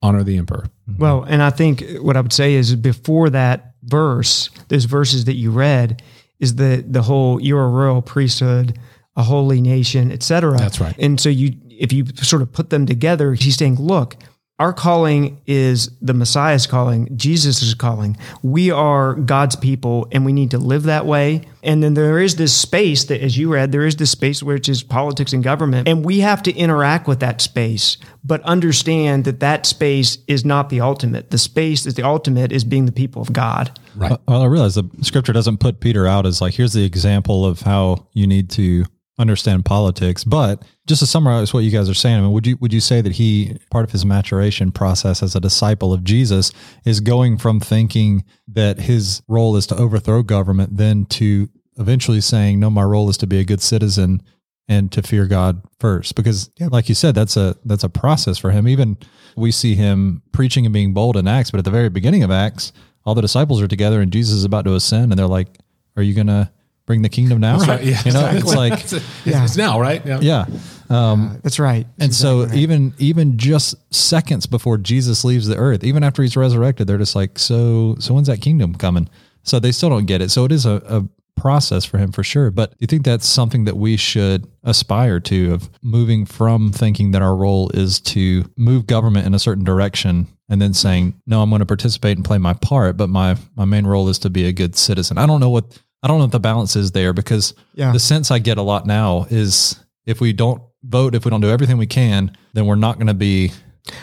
[0.00, 0.68] Honor the emperor.
[0.88, 1.02] Mm-hmm.
[1.02, 5.34] Well, and I think what I would say is before that verse, those verses that
[5.34, 6.02] you read,
[6.38, 8.78] is the the whole you're a royal priesthood,
[9.16, 10.56] a holy nation, etc.
[10.56, 10.94] That's right.
[10.98, 14.16] And so you, if you sort of put them together, he's saying, look.
[14.58, 18.16] Our calling is the Messiah's calling, Jesus' calling.
[18.42, 21.42] We are God's people and we need to live that way.
[21.62, 24.66] And then there is this space that, as you read, there is this space which
[24.70, 25.86] is politics and government.
[25.86, 30.70] And we have to interact with that space, but understand that that space is not
[30.70, 31.30] the ultimate.
[31.30, 33.78] The space is the ultimate is being the people of God.
[33.94, 34.18] Right.
[34.26, 37.60] Well, I realize the scripture doesn't put Peter out as like, here's the example of
[37.60, 38.86] how you need to
[39.18, 40.24] understand politics.
[40.24, 42.80] But just to summarize what you guys are saying, I mean, would you would you
[42.80, 46.52] say that he part of his maturation process as a disciple of Jesus
[46.84, 51.48] is going from thinking that his role is to overthrow government, then to
[51.78, 54.22] eventually saying, no, my role is to be a good citizen
[54.68, 56.14] and to fear God first?
[56.14, 58.68] Because, like you said, that's a that's a process for him.
[58.68, 58.96] Even
[59.36, 62.30] we see him preaching and being bold in Acts, but at the very beginning of
[62.30, 62.72] Acts,
[63.04, 65.58] all the disciples are together and Jesus is about to ascend, and they're like,
[65.96, 66.50] "Are you to
[66.86, 68.56] bring the kingdom now?" Right, yeah, you know, it's exactly.
[68.56, 68.92] like, It's,
[69.26, 70.04] it's now, right?
[70.06, 70.20] Yeah.
[70.20, 70.46] yeah.
[70.88, 71.86] Um, That's right.
[71.98, 76.86] and so even even just seconds before Jesus leaves the earth, even after he's resurrected,
[76.86, 79.08] they're just like, so so when's that kingdom coming?
[79.42, 80.30] So they still don't get it.
[80.30, 82.50] So it is a, a process for him for sure.
[82.50, 87.10] But do you think that's something that we should aspire to of moving from thinking
[87.12, 91.42] that our role is to move government in a certain direction and then saying, no,
[91.42, 94.30] I'm going to participate and play my part, but my my main role is to
[94.30, 95.18] be a good citizen.
[95.18, 97.90] I don't know what I don't know what the balance is there because Yeah.
[97.90, 99.74] the sense I get a lot now is
[100.06, 103.08] if we don't vote, if we don't do everything we can, then we're not going
[103.08, 103.50] to be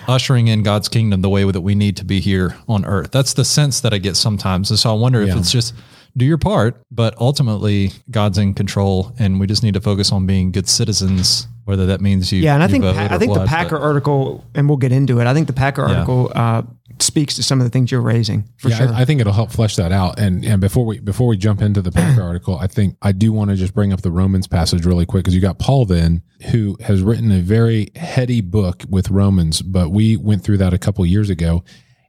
[0.09, 3.11] ushering in God's kingdom the way that we need to be here on earth.
[3.11, 4.69] That's the sense that I get sometimes.
[4.69, 5.73] And so I wonder if it's just
[6.17, 10.25] do your part, but ultimately God's in control and we just need to focus on
[10.25, 12.41] being good citizens, whether that means you.
[12.41, 14.91] Yeah, and I think vote I or think the Packer but- article, and we'll get
[14.91, 15.27] into it.
[15.27, 15.93] I think the Packer Yeah.
[15.93, 16.63] article uh,
[16.99, 18.93] speaks to some of the things you're raising for yeah, sure.
[18.93, 20.19] I, I think it'll help flesh that out.
[20.19, 23.31] And and before we before we jump into the Packer article, I think I do
[23.33, 26.21] want to just bring up the Romans passage really quick because you got Paul then
[26.51, 30.77] who has written a very heady book with Romans, but we went through that a
[30.77, 31.63] couple years ago.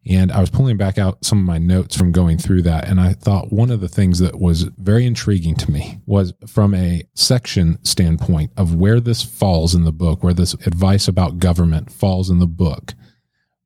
[0.07, 2.89] And I was pulling back out some of my notes from going through that.
[2.89, 6.75] And I thought one of the things that was very intriguing to me was from
[6.75, 11.91] a section standpoint of where this falls in the book, where this advice about government
[11.91, 12.95] falls in the book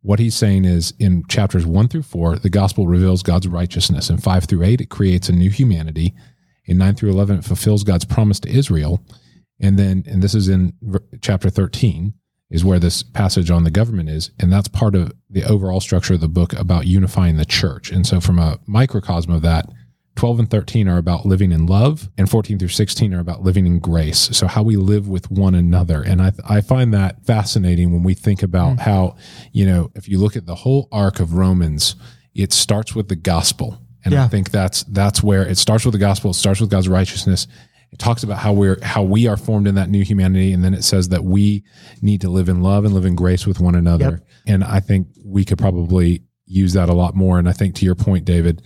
[0.09, 4.11] what he's saying is in chapters one through four, the gospel reveals God's righteousness.
[4.11, 6.15] In five through eight, it creates a new humanity.
[6.65, 9.05] In nine through 11, it fulfills God's promise to Israel.
[9.61, 10.73] And then, and this is in
[11.21, 12.15] chapter 13,
[12.51, 14.31] is where this passage on the government is.
[14.39, 17.91] And that's part of the overall structure of the book about unifying the church.
[17.91, 19.69] And so, from a microcosm of that,
[20.17, 23.67] 12 and 13 are about living in love, and 14 through 16 are about living
[23.67, 24.31] in grace.
[24.37, 26.03] So, how we live with one another.
[26.03, 28.81] And I, I find that fascinating when we think about mm.
[28.81, 29.17] how,
[29.53, 31.97] you know, if you look at the whole arc of Romans,
[32.35, 33.79] it starts with the gospel.
[34.05, 36.89] And I think that's that's where it starts with the gospel, it starts with God's
[36.89, 37.47] righteousness.
[37.91, 40.75] It talks about how we're how we are formed in that new humanity, and then
[40.75, 41.65] it says that we
[42.03, 44.11] need to live in love and live in grace with one another.
[44.11, 44.29] Yep.
[44.47, 47.39] And I think we could probably use that a lot more.
[47.39, 48.63] And I think to your point, David,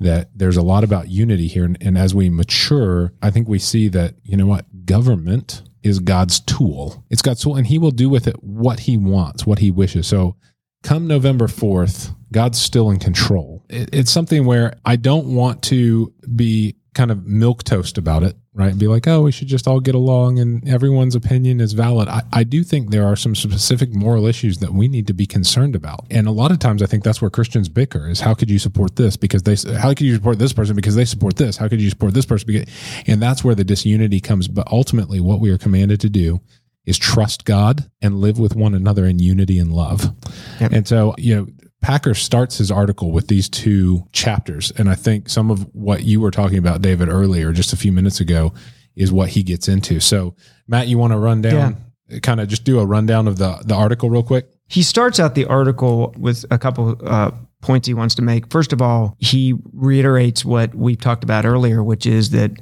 [0.00, 1.64] that there's a lot about unity here.
[1.64, 5.98] And, and as we mature, I think we see that, you know what, government is
[5.98, 7.04] God's tool.
[7.10, 10.06] It's God's tool, and He will do with it what He wants, what He wishes.
[10.06, 10.36] So
[10.82, 13.64] come November 4th, God's still in control.
[13.68, 18.36] It, it's something where I don't want to be kind of milk toast about it,
[18.52, 18.70] right?
[18.70, 22.08] And be like, oh, we should just all get along and everyone's opinion is valid.
[22.08, 25.26] I, I do think there are some specific moral issues that we need to be
[25.26, 26.06] concerned about.
[26.10, 28.58] And a lot of times I think that's where Christians bicker is how could you
[28.58, 31.56] support this because they, how could you support this person because they support this?
[31.56, 32.46] How could you support this person?
[32.46, 32.68] Because,
[33.06, 34.48] and that's where the disunity comes.
[34.48, 36.40] But ultimately what we are commanded to do
[36.86, 40.14] is trust God and live with one another in unity and love.
[40.60, 40.72] Yep.
[40.72, 41.46] And so, you know,
[41.84, 44.72] Packer starts his article with these two chapters.
[44.78, 47.92] And I think some of what you were talking about, David, earlier, just a few
[47.92, 48.54] minutes ago,
[48.96, 50.00] is what he gets into.
[50.00, 50.34] So,
[50.66, 51.76] Matt, you want to run down,
[52.22, 54.48] kind of just do a rundown of the, the article real quick?
[54.66, 58.50] He starts out the article with a couple uh, points he wants to make.
[58.50, 62.52] First of all, he reiterates what we've talked about earlier, which is that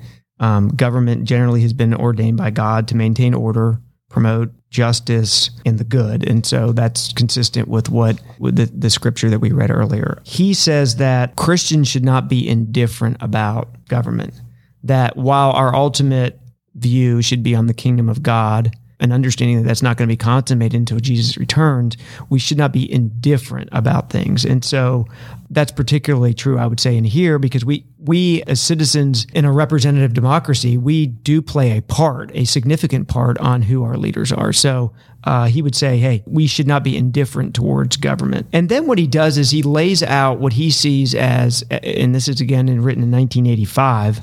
[0.41, 3.81] um, government generally has been ordained by God to maintain order,
[4.11, 6.29] promote justice and the good.
[6.29, 10.21] And so that's consistent with what with the, the scripture that we read earlier.
[10.25, 14.35] He says that Christians should not be indifferent about government,
[14.83, 16.41] that while our ultimate
[16.75, 20.13] view should be on the kingdom of God, and understanding that that's not going to
[20.13, 21.97] be consummated until Jesus returns,
[22.31, 24.45] we should not be indifferent about things.
[24.45, 25.07] And so
[25.51, 29.53] that's particularly true, I would say, in here because we we as citizens in a
[29.53, 34.53] representative democracy, we do play a part, a significant part on who our leaders are.
[34.53, 34.93] So
[35.25, 38.49] uh, he would say, hey, we should not be indifferent towards government.
[38.53, 42.29] And then what he does is he lays out what he sees as, and this
[42.29, 44.21] is again written in 1985.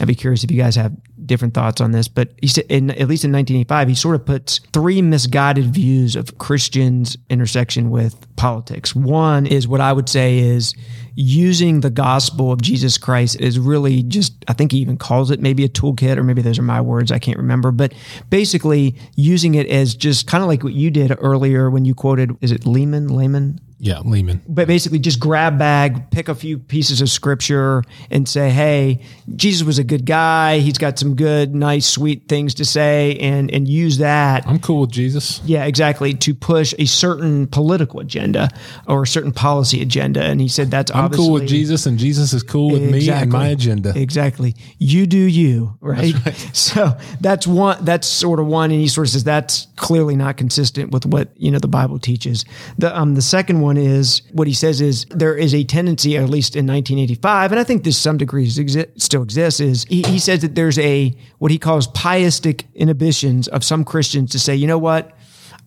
[0.00, 0.92] I'd be curious if you guys have
[1.24, 4.26] different thoughts on this, but he said, in, at least in 1985, he sort of
[4.26, 8.96] puts three misguided views of Christians' intersection with politics.
[8.96, 10.74] One is what I would say is
[11.14, 15.40] using the gospel of Jesus Christ is really just, I think he even calls it
[15.40, 17.92] maybe a toolkit, or maybe those are my words, I can't remember, but
[18.30, 22.36] basically using it as just kind of like what you did earlier when you quoted,
[22.40, 23.10] is it Leeman?
[23.10, 23.58] Leeman?
[23.84, 24.42] Yeah, Leeman.
[24.48, 29.00] but basically just grab bag, pick a few pieces of scripture and say, "Hey,
[29.34, 30.60] Jesus was a good guy.
[30.60, 34.46] He's got some good, nice, sweet things to say," and and use that.
[34.46, 35.40] I'm cool with Jesus.
[35.44, 36.14] Yeah, exactly.
[36.14, 38.50] To push a certain political agenda
[38.86, 41.98] or a certain policy agenda, and he said that's I'm obviously cool with Jesus, and
[41.98, 43.92] Jesus is cool with me and my agenda.
[43.96, 44.54] Exactly.
[44.78, 46.14] You do you, right?
[46.52, 47.84] So that's one.
[47.84, 51.30] That's sort of one, and he sort of says that's clearly not consistent with what
[51.36, 52.44] you know the Bible teaches.
[52.78, 56.28] The um the second one is what he says is there is a tendency, at
[56.28, 59.60] least in 1985, and I think this some degrees exi- still exists.
[59.60, 64.30] Is he, he says that there's a what he calls pietistic inhibitions of some Christians
[64.32, 65.12] to say, you know what.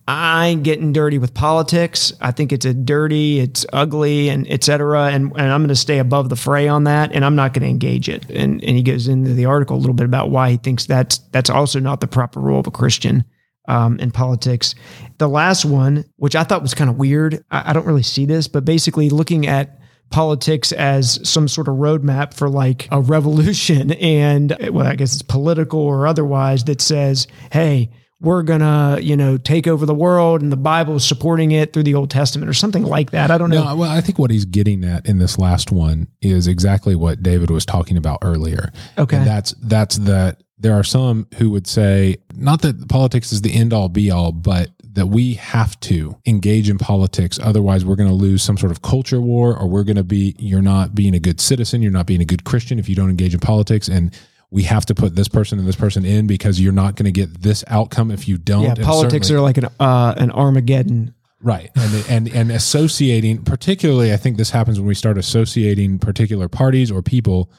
[0.08, 2.12] I ain't getting dirty with politics.
[2.20, 5.06] I think it's a dirty, it's ugly, and et cetera.
[5.06, 7.64] And, and I'm going to stay above the fray on that, and I'm not going
[7.64, 8.24] to engage it.
[8.30, 11.18] And, and he goes into the article a little bit about why he thinks that's
[11.32, 13.24] that's also not the proper role of a Christian
[13.68, 14.74] um, in politics.
[15.18, 18.26] The last one, which I thought was kind of weird, I, I don't really see
[18.26, 19.78] this, but basically looking at
[20.10, 25.22] politics as some sort of roadmap for like a revolution and well, I guess it's
[25.22, 30.50] political or otherwise that says, hey, we're gonna, you know, take over the world and
[30.50, 33.30] the Bible is supporting it through the Old Testament or something like that.
[33.30, 33.76] I don't know.
[33.76, 37.50] Well, I think what he's getting at in this last one is exactly what David
[37.50, 38.72] was talking about earlier.
[38.96, 39.18] Okay.
[39.18, 43.54] And that's that's that there are some who would say not that politics is the
[43.54, 47.38] end all be all, but that we have to engage in politics.
[47.42, 50.34] Otherwise, we're going to lose some sort of culture war, or we're going to be
[50.38, 53.10] you're not being a good citizen, you're not being a good Christian if you don't
[53.10, 54.18] engage in politics, and
[54.50, 57.12] we have to put this person and this person in because you're not going to
[57.12, 58.62] get this outcome if you don't.
[58.62, 61.14] yeah, And politics are like an uh, an Armageddon.
[61.42, 61.70] Right.
[61.76, 66.90] And, and, and associating, particularly, I think this happens when we start associating particular parties
[66.90, 67.50] or people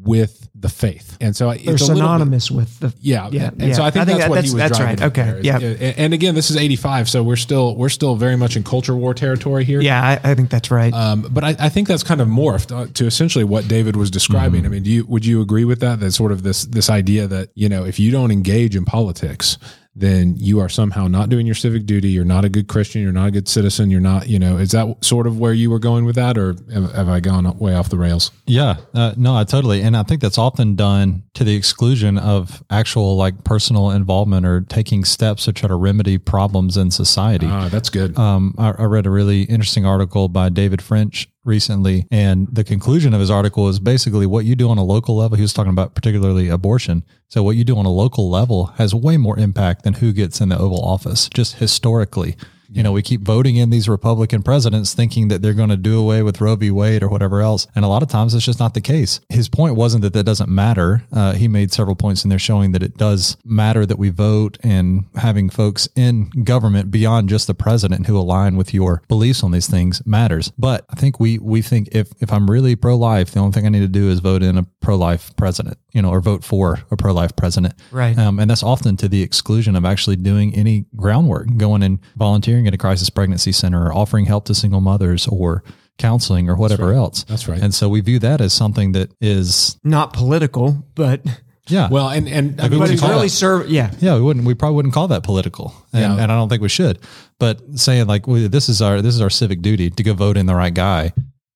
[0.00, 1.16] with the faith.
[1.20, 3.72] And so They're it's a bit- synonymous with the yeah, Yeah, And yeah.
[3.74, 5.18] so I think I think that's that- what that's- he was that's driving right.
[5.18, 5.92] at Okay, yeah.
[5.98, 9.14] And, again, this is 85, so we're still we're still very much in culture war
[9.14, 9.80] territory here.
[9.80, 10.92] Yeah, I, I think that's right.
[10.92, 14.10] Um, but I, I think that's kind of morphed uh, to essentially what David was
[14.10, 14.64] describing.
[14.66, 16.00] I mean, do you would you agree with that?
[16.00, 19.58] That sort of this this idea that you know if you don't engage in politics,
[19.94, 22.08] then you are somehow not doing your civic duty.
[22.08, 23.02] You're not a good Christian.
[23.02, 23.90] You're not a good citizen.
[23.90, 24.28] You're not.
[24.28, 27.08] You know, is that sort of where you were going with that, or have, have
[27.08, 28.30] I gone way off the rails?
[28.46, 32.62] Yeah, uh, no, I totally, and I think that's often done to the exclusion of
[32.70, 37.46] actual like personal involvement or taking steps to try to remedy problems in society.
[37.48, 38.18] Ah, that's good.
[38.18, 43.14] Um, I, I read a really interesting article by David French recently, and the conclusion
[43.14, 45.36] of his article is basically what you do on a local level.
[45.36, 47.04] He was talking about particularly abortion.
[47.28, 50.40] So what you do on a local level has way more impact than who gets
[50.40, 52.36] in the Oval Office, just historically.
[52.74, 55.98] You know, we keep voting in these Republican presidents thinking that they're going to do
[55.98, 56.70] away with Roe v.
[56.70, 57.66] Wade or whatever else.
[57.74, 59.20] And a lot of times it's just not the case.
[59.28, 61.04] His point wasn't that that doesn't matter.
[61.12, 64.58] Uh, he made several points in there showing that it does matter that we vote
[64.62, 69.50] and having folks in government beyond just the president who align with your beliefs on
[69.50, 70.52] these things matters.
[70.58, 73.66] But I think we, we think if, if I'm really pro life, the only thing
[73.66, 76.44] I need to do is vote in a pro life president, you know, or vote
[76.44, 77.74] for a pro life president.
[77.90, 78.18] Right.
[78.18, 82.61] Um, and that's often to the exclusion of actually doing any groundwork, going and volunteering
[82.66, 85.62] at a crisis pregnancy center or offering help to single mothers or
[85.98, 87.24] counseling or whatever else.
[87.24, 87.60] That's right.
[87.60, 91.20] And so we view that as something that is Not political, but
[91.68, 91.88] Yeah.
[91.90, 93.70] Well, and and I Like, we mean, But wouldn't it's really it- serve.
[93.70, 93.90] Yeah.
[94.00, 94.44] Yeah, we wouldn't.
[94.44, 96.22] We probably wouldn't call that political, and, Yeah.
[96.22, 96.98] and I don't think we should.
[97.38, 100.36] But saying like well, this is our this is our civic duty to go vote
[100.36, 101.12] in the right guy,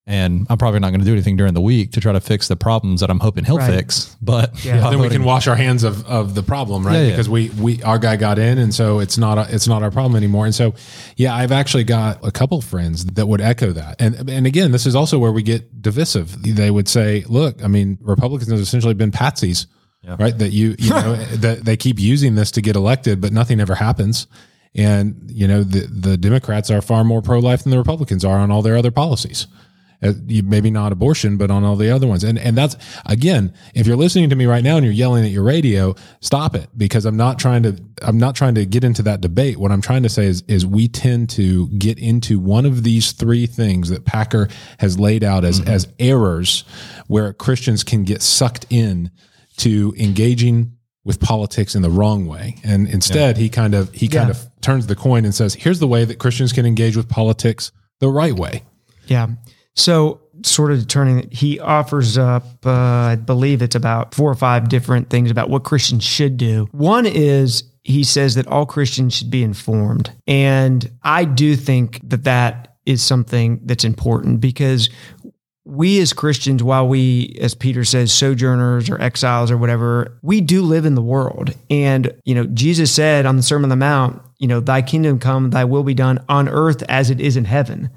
[0.09, 2.47] and I'm probably not going to do anything during the week to try to fix
[2.47, 3.69] the problems that I'm hoping he'll Right.
[3.75, 4.15] fix.
[4.21, 4.81] But Yeah.
[4.81, 6.93] by then we can wash our hands of, of the problem, right?
[6.95, 7.09] Yeah, yeah.
[7.09, 9.91] Because we we our guy got in, and so it's not a, it's not our
[9.91, 10.45] problem anymore.
[10.45, 10.73] And so,
[11.17, 14.01] yeah, I've actually got a couple friends that would echo that.
[14.01, 16.41] And and again, this is also where we get divisive.
[16.41, 19.67] They would say, "Look, I mean, Republicans have essentially been patsies,
[20.17, 20.37] right?
[20.37, 23.75] That you you know that they keep using this to get elected, but nothing ever
[23.75, 24.25] happens."
[24.73, 28.37] And you know, the the Democrats are far more pro life than the Republicans are
[28.37, 29.53] on all their other policies you,
[29.99, 32.23] Uh, maybe not abortion, but on all the other ones.
[32.23, 32.75] And and that's
[33.07, 36.55] again, if you're listening to me right now and you're yelling at your radio, stop
[36.55, 39.57] it because I'm not trying to I'm not trying to get into that debate.
[39.57, 43.11] What I'm trying to say is is we tend to get into one of these
[43.11, 45.69] three things that Packer has laid out as mm-hmm.
[45.71, 46.63] as errors
[47.07, 49.09] where Christians can get sucked in
[49.57, 52.57] to engaging with politics in the wrong way.
[52.63, 55.87] And instead he kind of he kind of turns the coin and says, here's the
[55.87, 58.63] way that Christians can engage with politics the right way.
[59.07, 59.29] Yeah.
[59.77, 64.69] So, sort of turning, he offers up, uh, I believe it's about four or five
[64.69, 66.67] different things about what Christians should do.
[66.71, 70.11] One is he says that all Christians should be informed.
[70.27, 74.89] And I do think that that is something that's important because
[75.63, 80.61] we as Christians, while we, as Peter says, sojourners or exiles or whatever, we do
[80.61, 81.53] live in the world.
[81.69, 85.19] And, you know, Jesus said on the Sermon on the Mount, you know, thy kingdom
[85.19, 87.89] come, thy will be done on earth as it is in heaven,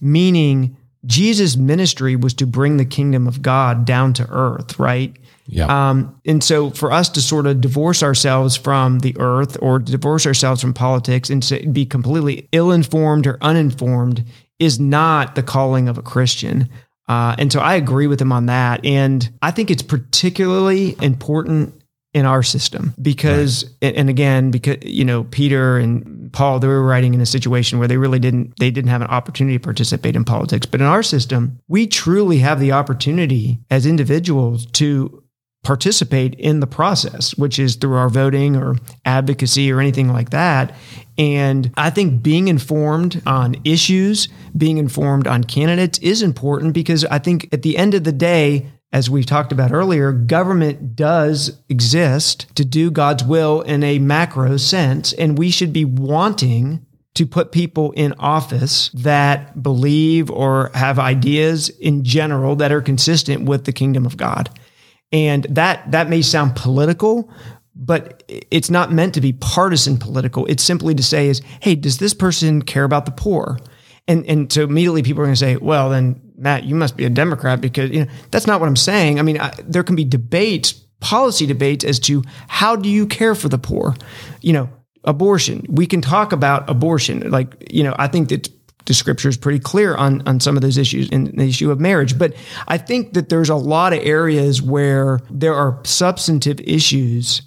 [0.00, 0.76] meaning
[1.08, 5.16] Jesus' ministry was to bring the kingdom of God down to earth, right?
[5.46, 5.64] Yeah.
[5.88, 10.26] Um, and so for us to sort of divorce ourselves from the earth or divorce
[10.26, 14.24] ourselves from politics and to be completely ill informed or uninformed
[14.58, 16.68] is not the calling of a Christian.
[17.08, 18.84] Uh, and so I agree with him on that.
[18.84, 21.74] And I think it's particularly important
[22.12, 26.84] in our system because, and and again, because, you know, Peter and Paul, they were
[26.84, 30.16] writing in a situation where they really didn't, they didn't have an opportunity to participate
[30.16, 30.66] in politics.
[30.66, 35.22] But in our system, we truly have the opportunity as individuals to
[35.64, 40.74] participate in the process, which is through our voting or advocacy or anything like that.
[41.18, 47.18] And I think being informed on issues, being informed on candidates is important because I
[47.18, 52.46] think at the end of the day, as we've talked about earlier, government does exist
[52.56, 55.12] to do God's will in a macro sense.
[55.12, 61.68] And we should be wanting to put people in office that believe or have ideas
[61.68, 64.48] in general that are consistent with the kingdom of God.
[65.10, 67.30] And that that may sound political,
[67.74, 70.46] but it's not meant to be partisan political.
[70.46, 73.58] It's simply to say is, hey, does this person care about the poor?
[74.08, 77.04] And and so immediately people are going to say, well, then Matt, you must be
[77.04, 79.18] a Democrat because you know that's not what I'm saying.
[79.18, 83.34] I mean, I, there can be debates, policy debates as to how do you care
[83.34, 83.94] for the poor?
[84.40, 84.70] You know,
[85.04, 85.66] abortion.
[85.68, 87.30] We can talk about abortion.
[87.30, 88.48] Like, you know, I think that
[88.86, 91.78] the scripture is pretty clear on on some of those issues in the issue of
[91.78, 92.18] marriage.
[92.18, 92.34] But
[92.66, 97.42] I think that there's a lot of areas where there are substantive issues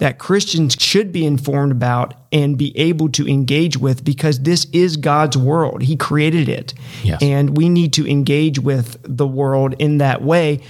[0.00, 4.96] that Christians should be informed about and be able to engage with because this is
[4.96, 5.82] God's world.
[5.82, 6.74] He created it.
[7.04, 7.22] Yes.
[7.22, 10.60] And we need to engage with the world in that way.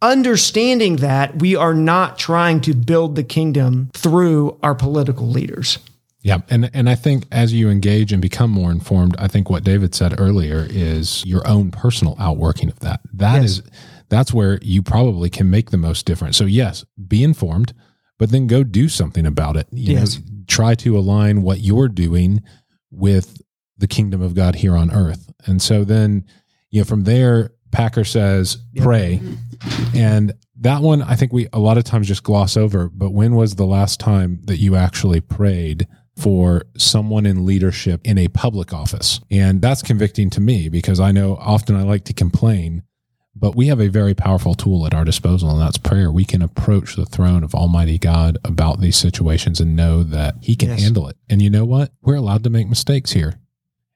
[0.00, 5.78] Understanding that we are not trying to build the kingdom through our political leaders.
[6.20, 9.62] Yeah, and and I think as you engage and become more informed, I think what
[9.62, 13.00] David said earlier is your own personal outworking of that.
[13.14, 13.62] That is
[14.08, 16.36] that's where you probably can make the most difference.
[16.36, 17.72] So yes, be informed,
[18.18, 19.66] but then go do something about it.
[19.72, 20.18] You Yes.
[20.18, 22.42] know, try to align what you're doing
[22.90, 23.40] with
[23.78, 25.30] the kingdom of God here on earth.
[25.44, 26.24] And so then,
[26.70, 29.20] you know, from there, Packer says, pray.
[29.94, 32.88] And that one, I think we a lot of times just gloss over.
[32.88, 35.86] But when was the last time that you actually prayed
[36.16, 39.20] for someone in leadership in a public office?
[39.30, 42.82] And that's convicting to me because I know often I like to complain,
[43.38, 46.10] but we have a very powerful tool at our disposal, and that's prayer.
[46.10, 50.56] We can approach the throne of Almighty God about these situations and know that He
[50.56, 50.82] can Yes.
[50.82, 51.16] handle it.
[51.28, 51.92] And you know what?
[52.00, 53.38] We're allowed to make mistakes here,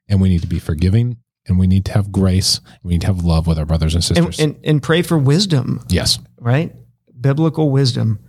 [0.08, 1.16] and we need to be forgiving.
[1.48, 2.58] And we need to have grace.
[2.66, 4.38] and We need to have love with our brothers and sisters.
[4.38, 5.80] And, and, and pray for wisdom.
[5.88, 6.18] yes.
[6.38, 6.72] right?
[7.18, 8.20] Biblical wisdom.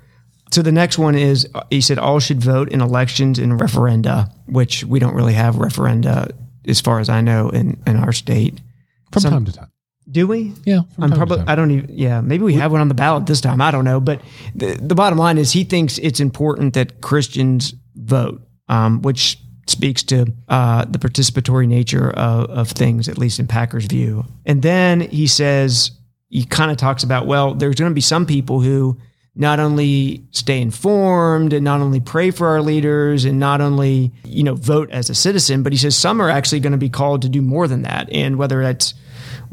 [0.51, 4.31] So the next one is uh, he said all should vote in elections and referenda,
[4.47, 6.31] which we don't really have referenda
[6.65, 8.59] as far as I know in, in our state.
[9.11, 9.71] From Some- time to time.
[10.09, 10.53] Do we?
[10.65, 10.81] Yeah.
[10.99, 11.43] I'm probably.
[11.47, 13.61] I don't even yeah, maybe we have one on the ballot this time.
[13.61, 13.99] I don't know.
[13.99, 14.21] But
[14.55, 20.03] the, the bottom line is he thinks it's important that Christians vote, um, which speaks
[20.03, 24.25] to uh, the participatory nature of, of things, at least in Packer's view.
[24.45, 25.91] And then he says
[26.29, 28.97] he kind of talks about, well, there's going to be some people who
[29.33, 34.43] not only stay informed and not only pray for our leaders and not only, you
[34.43, 37.21] know, vote as a citizen, but he says some are actually going to be called
[37.21, 38.11] to do more than that.
[38.11, 38.93] And whether that's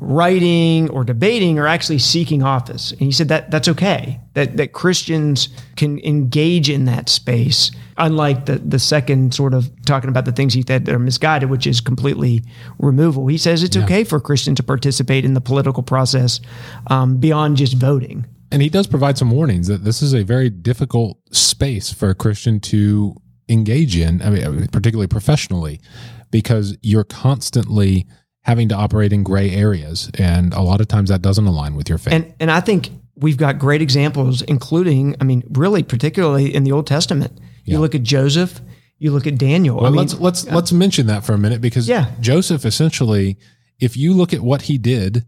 [0.01, 2.93] writing or debating or actually seeking office.
[2.93, 4.21] And he said that that's okay.
[4.35, 10.09] That that Christians can engage in that space, unlike the the second sort of talking
[10.09, 12.45] about the things he said that are misguided, which is completely
[12.79, 13.27] removal.
[13.27, 16.41] He says it's okay for Christians to participate in the political process
[16.87, 18.25] um, beyond just voting.
[18.51, 22.15] And he does provide some warnings that this is a very difficult space for a
[22.15, 23.15] Christian to
[23.49, 25.81] engage in, I mean, particularly professionally,
[26.31, 28.07] because you're constantly
[28.49, 30.11] having to operate in gray areas.
[30.15, 32.15] And a lot of times that doesn't align with your faith.
[32.15, 36.73] And and I think we've got great examples, including, I mean, really particularly in the
[36.73, 37.33] Old Testament.
[37.65, 37.79] You Yeah.
[37.81, 38.61] look at Joseph,
[38.99, 39.85] you look at Daniel.
[39.85, 42.07] I mean, let's let's let's mention that for a minute because Yeah.
[42.21, 43.37] Joseph essentially,
[43.79, 45.25] if you look at what he did,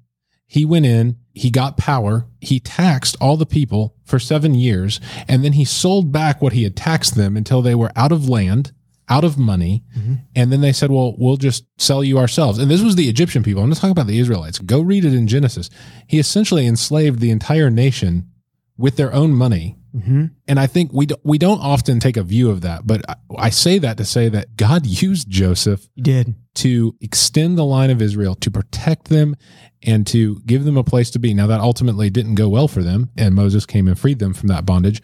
[0.47, 4.99] he went in, he got power, he taxed all the people for seven years,
[5.29, 8.29] and then he sold back what he had taxed them until they were out of
[8.31, 8.73] land,
[9.11, 10.15] out of money, mm-hmm.
[10.35, 13.43] and then they said, "Well, we'll just sell you ourselves." And this was the Egyptian
[13.43, 13.63] people.
[13.63, 14.59] I'm not talking about the Israelites.
[14.59, 15.69] Go read it in Genesis.
[16.07, 18.31] He essentially enslaved the entire nation
[18.79, 19.77] with their own money.
[19.95, 20.27] Mm-hmm.
[20.47, 23.17] And I think we don't, we don't often take a view of that, but I,
[23.37, 26.35] I say that to say that God used Joseph he did.
[26.57, 29.37] to extend the line of Israel, to protect them,
[29.83, 31.35] and to give them a place to be.
[31.35, 34.49] Now, that ultimately didn't go well for them, and Moses came and freed them from
[34.49, 35.03] that bondage.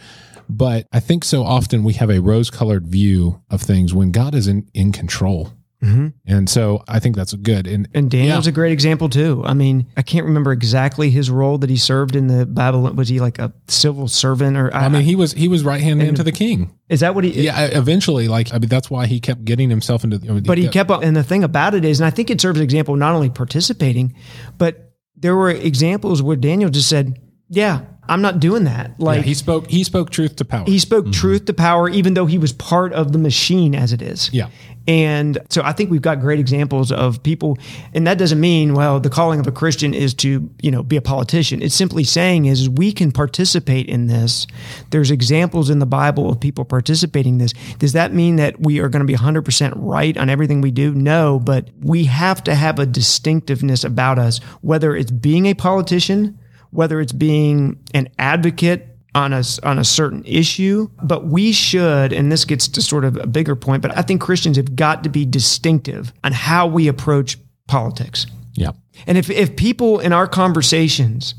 [0.49, 4.35] But I think so often we have a rose colored view of things when God
[4.35, 5.53] is in, in control.
[5.83, 6.09] Mm-hmm.
[6.25, 7.67] And so I think that's good.
[7.67, 8.51] And, And Daniel's Yeah.
[8.51, 9.43] a great example too.
[9.45, 12.83] I mean, I can't remember exactly his role that he served in the Bible.
[12.95, 15.99] Was he like a civil servant or I mean, he was he was right hand
[15.99, 16.73] man to the king.
[16.89, 17.43] is that what he?
[17.43, 20.17] Yeah, eventually, like I mean, that's why he kept getting himself into.
[20.17, 21.03] You know, But he kept up.
[21.03, 23.15] And the thing about it is, and I think it serves as an example, not
[23.15, 24.15] only participating,
[24.57, 27.21] but there were examples where Daniel just said,
[27.51, 29.69] "Yeah, I'm not doing that." Yeah, Like he spoke.
[29.69, 30.65] He spoke truth to power.
[30.67, 31.13] he spoke mm-hmm.
[31.13, 34.31] truth to power, even though he was part of the machine as it is.
[34.33, 34.49] Yeah.
[34.89, 37.59] And so I think we've got great examples of people,
[37.93, 40.97] and that doesn't mean, well, the calling of a Christian is to, you know, be
[40.97, 41.61] a politician.
[41.61, 44.47] It's simply saying is we can participate in this.
[44.91, 47.53] There's examples in the Bible of people participating in this.
[47.79, 50.95] Does that mean that we are going to be 100% right on everything we do?
[50.95, 56.39] No, but we have to have a distinctiveness about us, whether it's being a politician,
[56.71, 62.31] whether it's being an advocate on a on a certain issue, but we should, and
[62.31, 65.09] this gets to sort of a bigger point, but I think Christians have got to
[65.09, 68.27] be distinctive on how we approach politics.
[68.55, 68.73] yeah.
[69.07, 71.35] And if if people in our conversations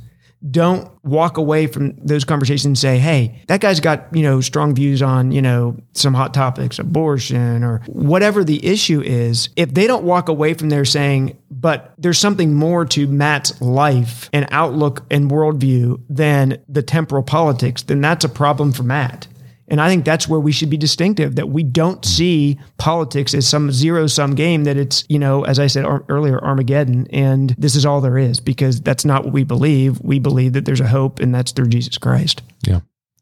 [0.52, 4.76] don't walk away from those conversations and say, "Hey, that guy's got, you know, strong
[4.76, 9.88] views on, you know, some hot topics, abortion or whatever the issue is." If they
[9.88, 15.04] don't walk away from there saying, "But there's something more to Matt's life and outlook
[15.10, 19.28] and worldview than the temporal politics," then that's a problem for Matt.
[19.68, 22.06] And I think that's where we should be distinctive that we don't mm.
[22.06, 26.06] see politics as some zero sum game, that it's, you know, as I said ar-
[26.08, 30.00] earlier, Armageddon, and this is all there is, because that's not what we believe.
[30.02, 32.42] We believe that there's a hope, and that's through Jesus Christ.
[32.66, 32.80] Yeah.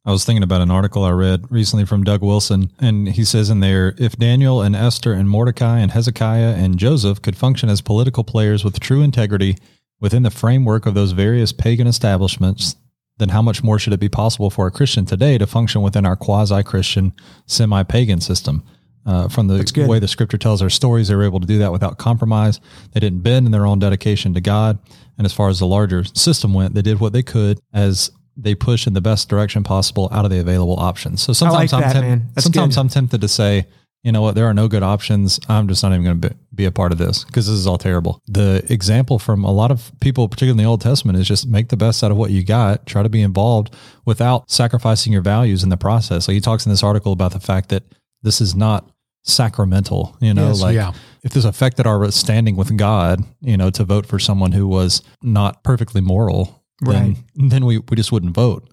[0.07, 3.49] I was thinking about an article I read recently from Doug Wilson, and he says
[3.49, 7.81] in there if Daniel and Esther and Mordecai and Hezekiah and Joseph could function as
[7.81, 9.57] political players with true integrity
[9.99, 12.75] within the framework of those various pagan establishments,
[13.17, 16.05] then how much more should it be possible for a Christian today to function within
[16.05, 17.13] our quasi Christian,
[17.45, 18.63] semi pagan system?
[19.05, 21.71] Uh, from the way the scripture tells our stories, they were able to do that
[21.71, 22.59] without compromise.
[22.91, 24.79] They didn't bend in their own dedication to God.
[25.19, 28.55] And as far as the larger system went, they did what they could as they
[28.55, 31.21] push in the best direction possible out of the available options.
[31.21, 32.81] So sometimes like I'm that, temp- sometimes good.
[32.81, 33.67] I'm tempted to say,
[34.05, 35.39] you know what, there are no good options.
[35.49, 37.65] I'm just not even going to be, be a part of this because this is
[37.65, 38.21] all terrible.
[38.27, 41.69] The example from a lot of people, particularly in the Old Testament, is just make
[41.69, 42.85] the best out of what you got.
[42.85, 43.73] Try to be involved
[44.05, 46.27] without sacrificing your values in the process.
[46.27, 47.81] Like he talks in this article about the fact that
[48.21, 48.87] this is not
[49.23, 50.15] sacramental.
[50.21, 50.93] You know, Yes, like yeah.
[51.23, 55.01] if this affected our standing with God, you know, to vote for someone who was
[55.23, 58.69] not perfectly moral, then then we, we just wouldn't vote.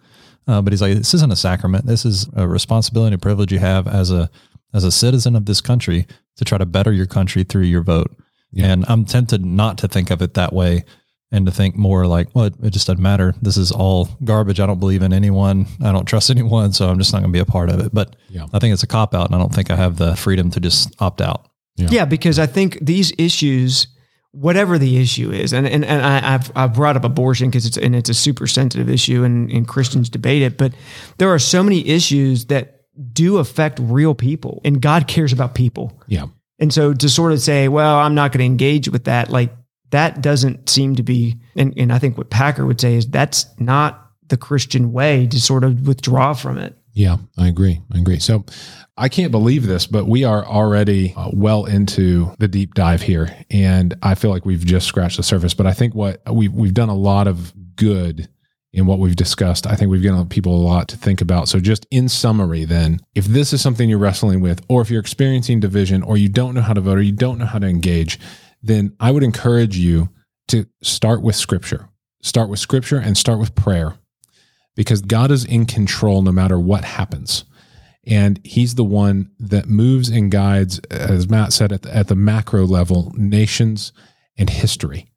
[0.47, 1.87] Uh, but he's like, this isn't a sacrament.
[1.87, 4.28] This is a responsibility and privilege you have as a
[4.74, 6.06] as a citizen of this country
[6.36, 8.10] to try to better your country through your vote.
[8.56, 10.84] And I'm tempted not to think of it that way
[11.30, 13.34] and to think more like, well, it, it just doesn't matter.
[13.40, 14.60] This is all garbage.
[14.60, 15.66] I don't believe in anyone.
[15.82, 16.74] I don't trust anyone.
[16.74, 17.94] So I'm just not going to be a part of it.
[17.94, 18.46] But Yeah.
[18.52, 19.26] I think it's a cop out.
[19.26, 21.48] And I don't think I have the freedom to just opt out.
[21.76, 22.04] Yeah.
[22.04, 23.86] because I think these issues,
[24.32, 27.78] whatever the issue is, and and, and I, I've I've brought up abortion because it's
[27.78, 30.74] and it's a super sensitive issue, and, and Christians debate it, but
[31.16, 32.82] there are so many issues that
[33.12, 36.00] do affect real people, and God cares about people.
[36.07, 36.26] Yeah.
[36.59, 39.53] And so to sort of say, well, I'm not going to engage with that, like
[39.90, 43.46] that doesn't seem to be, and, and I think what Packer would say is that's
[43.59, 46.76] not the Christian way to sort of withdraw from it.
[46.94, 47.80] Yeah, I agree.
[47.92, 48.18] I agree.
[48.18, 48.44] So
[48.96, 53.34] I can't believe this, but we are already uh, well into the deep dive here,
[53.50, 55.55] and I feel like we've just scratched the surface.
[55.55, 58.28] But I think what we've we've done a lot of good
[58.72, 59.66] in what we've discussed.
[59.66, 61.48] I think we've given people a lot to think about.
[61.48, 65.00] So, just in summary, then, if this is something you're wrestling with, or if you're
[65.00, 67.66] experiencing division, or you don't know how to vote, or you don't know how to
[67.66, 68.18] engage,
[68.62, 70.08] then I would encourage you
[70.48, 71.88] to start with Scripture.
[72.22, 73.94] Start with Scripture and start with prayer
[74.74, 77.44] because God is in control no matter what happens.
[78.04, 82.16] And he's the one that moves and guides, as Matt said, at the, at the
[82.16, 83.92] macro level, nations
[84.36, 85.11] and history.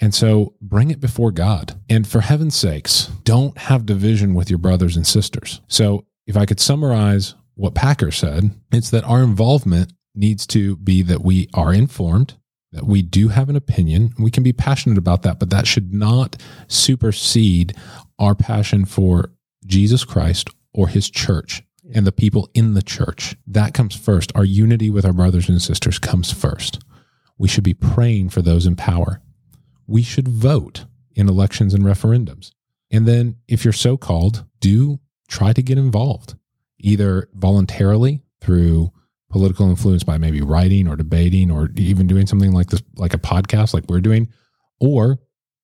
[0.00, 1.78] And so bring it before God.
[1.88, 5.60] And for heaven's sakes, don't have division with your brothers and sisters.
[5.68, 11.02] So if I could summarize what Packer said, it's that our involvement needs to be
[11.02, 12.36] that we are informed,
[12.72, 14.12] that we do have an opinion.
[14.18, 16.36] We can be passionate about that, but that should not
[16.68, 17.74] supersede
[18.18, 19.32] our passion for
[19.66, 21.62] Jesus Christ or his church
[21.94, 23.36] and the people in the church.
[23.46, 24.30] That comes first.
[24.34, 26.80] Our unity with our brothers and sisters comes first.
[27.38, 29.20] We should be praying for those in power
[29.88, 30.84] we should vote
[31.16, 32.52] in elections and referendums.
[32.92, 36.36] And then, if you're so called, do try to get involved,
[36.78, 38.92] either voluntarily through
[39.30, 43.18] political influence by maybe writing or debating or even doing something like this, like a
[43.18, 44.28] podcast, like we're doing,
[44.80, 45.18] or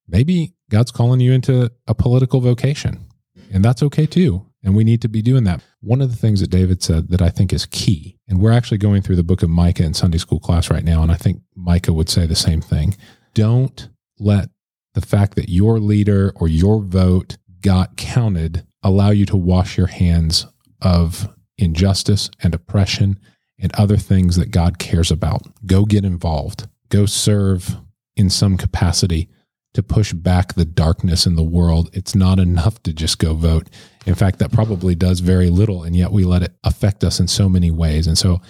[0.07, 3.07] maybe God's calling you into a political vocation.
[3.53, 4.47] And that's okay too.
[4.63, 5.63] And we need to be doing that.
[5.81, 8.79] One of the things that David said that I think is key, and we're actually
[8.79, 11.03] going through the book of Micah in Sunday school class right now.
[11.03, 12.97] And I think Micah would say the same thing.
[13.35, 13.89] Don't
[14.19, 14.51] let
[14.95, 19.87] the fact that your leader or your vote got counted allow you to wash your
[19.89, 20.47] hands
[20.81, 23.19] of injustice and oppression
[23.59, 25.43] and other things that God cares about.
[25.67, 26.69] Go get involved.
[26.91, 27.77] Go serve
[28.17, 29.29] in some capacity
[29.73, 31.91] to push back the darkness in the world.
[31.93, 33.69] It's not enough to just go vote.
[34.07, 37.27] In fact, that probably does very little, and yet we let it affect us in
[37.27, 38.07] so many ways.
[38.07, 38.41] And so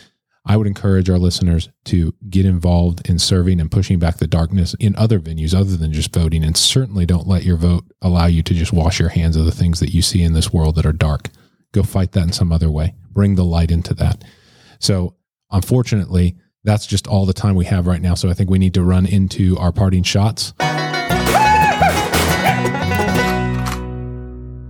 [0.47, 4.75] I would encourage our listeners to get involved in serving and pushing back the darkness
[4.79, 6.45] in other venues other than just voting.
[6.45, 9.53] And certainly don't let your vote allow you to just wash your hands of the
[9.53, 11.31] things that you see in this world that are dark.
[11.73, 12.95] Go fight that in some other way.
[13.11, 14.23] Bring the light into that.
[14.79, 15.17] So,
[15.51, 18.15] unfortunately, that's just all the time we have right now.
[18.15, 20.53] So, I think we need to run into our parting shots.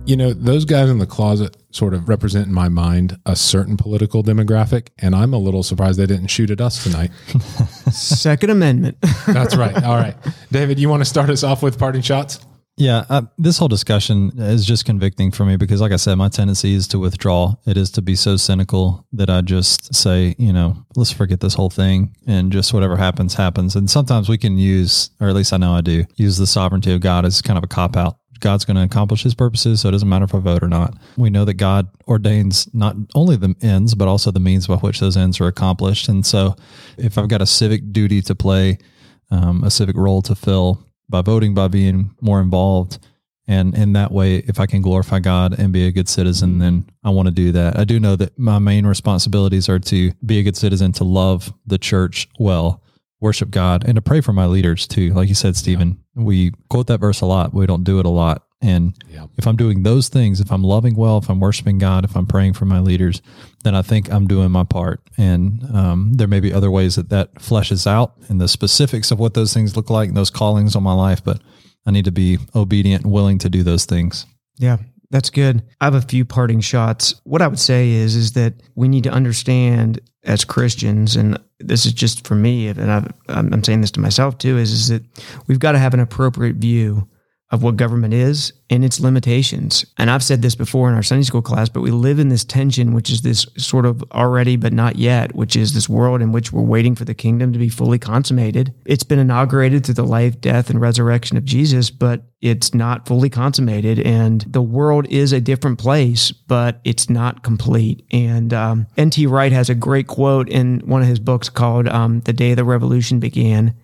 [0.05, 3.75] You know, those guys in the closet sort of represent in my mind a certain
[3.75, 7.09] political demographic, and I'm a little surprised they didn't shoot at us tonight.
[7.91, 8.97] Second Amendment.
[9.25, 9.83] That's right.
[9.83, 10.15] All right.
[10.51, 12.39] David, you want to start us off with parting shots?
[12.77, 16.27] Yeah, uh, this whole discussion is just convicting for me because, like I said, my
[16.27, 17.55] tendency is to withdraw.
[17.65, 21.53] It is to be so cynical that I just say, you know, let's forget this
[21.53, 23.75] whole thing and just whatever happens, happens.
[23.75, 26.93] And sometimes we can use, or at least I know I do, use the sovereignty
[26.93, 29.81] of God as kind of a cop out God's going to accomplish his purposes.
[29.81, 30.95] So it doesn't matter if I vote or not.
[31.17, 34.99] We know that God ordains not only the ends, but also the means by which
[34.99, 36.07] those ends are accomplished.
[36.09, 36.55] And so
[36.97, 38.77] if I've got a civic duty to play,
[39.31, 42.99] um, a civic role to fill by voting, by being more involved,
[43.47, 46.89] and in that way, if I can glorify God and be a good citizen, then
[47.03, 47.77] I want to do that.
[47.77, 51.53] I do know that my main responsibilities are to be a good citizen, to love
[51.65, 52.81] the church well,
[53.19, 55.13] worship God and to pray for my leaders too.
[55.13, 56.23] Like you said, Stephen, yeah.
[56.23, 57.53] we quote that verse a lot.
[57.53, 58.43] We don't do it a lot.
[58.61, 59.27] And yeah.
[59.37, 62.25] if I'm doing those things, if I'm loving well, if I'm worshiping God, if I'm
[62.25, 63.21] praying for my leaders,
[63.63, 65.01] then I think I'm doing my part.
[65.17, 69.19] And um, there may be other ways that that fleshes out in the specifics of
[69.19, 71.23] what those things look like and those callings on my life.
[71.23, 71.41] But
[71.85, 74.25] I need to be obedient and willing to do those things.
[74.57, 74.77] Yeah,
[75.11, 75.63] that's good.
[75.79, 77.21] I have a few parting shots.
[77.23, 81.85] What I would say is is that we need to understand as Christians, and this
[81.85, 85.03] is just for me, and i am saying this to myself too, is, is that
[85.47, 87.07] we've got to have an appropriate view
[87.51, 89.85] of what government is and its limitations.
[89.97, 92.43] And I've said this before in our Sunday school class, but we live in this
[92.43, 96.31] tension, which is this sort of already but not yet, which is this world in
[96.31, 98.73] which we're waiting for the kingdom to be fully consummated.
[98.85, 103.29] It's been inaugurated through the life, death, and resurrection of Jesus, but it's not fully
[103.29, 103.99] consummated.
[103.99, 108.05] And the world is a different place, but it's not complete.
[108.11, 109.27] And um, N.T.
[109.27, 112.65] Wright has a great quote in one of his books called um, The Day the
[112.65, 113.75] Revolution Began.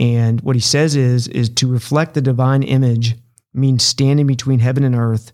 [0.00, 3.16] And what he says is, is to reflect the divine image
[3.52, 5.32] means standing between heaven and earth,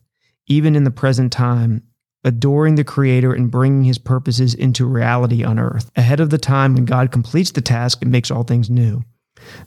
[0.49, 1.85] even in the present time,
[2.25, 6.75] adoring the Creator and bringing his purposes into reality on earth, ahead of the time
[6.75, 9.05] when God completes the task and makes all things new.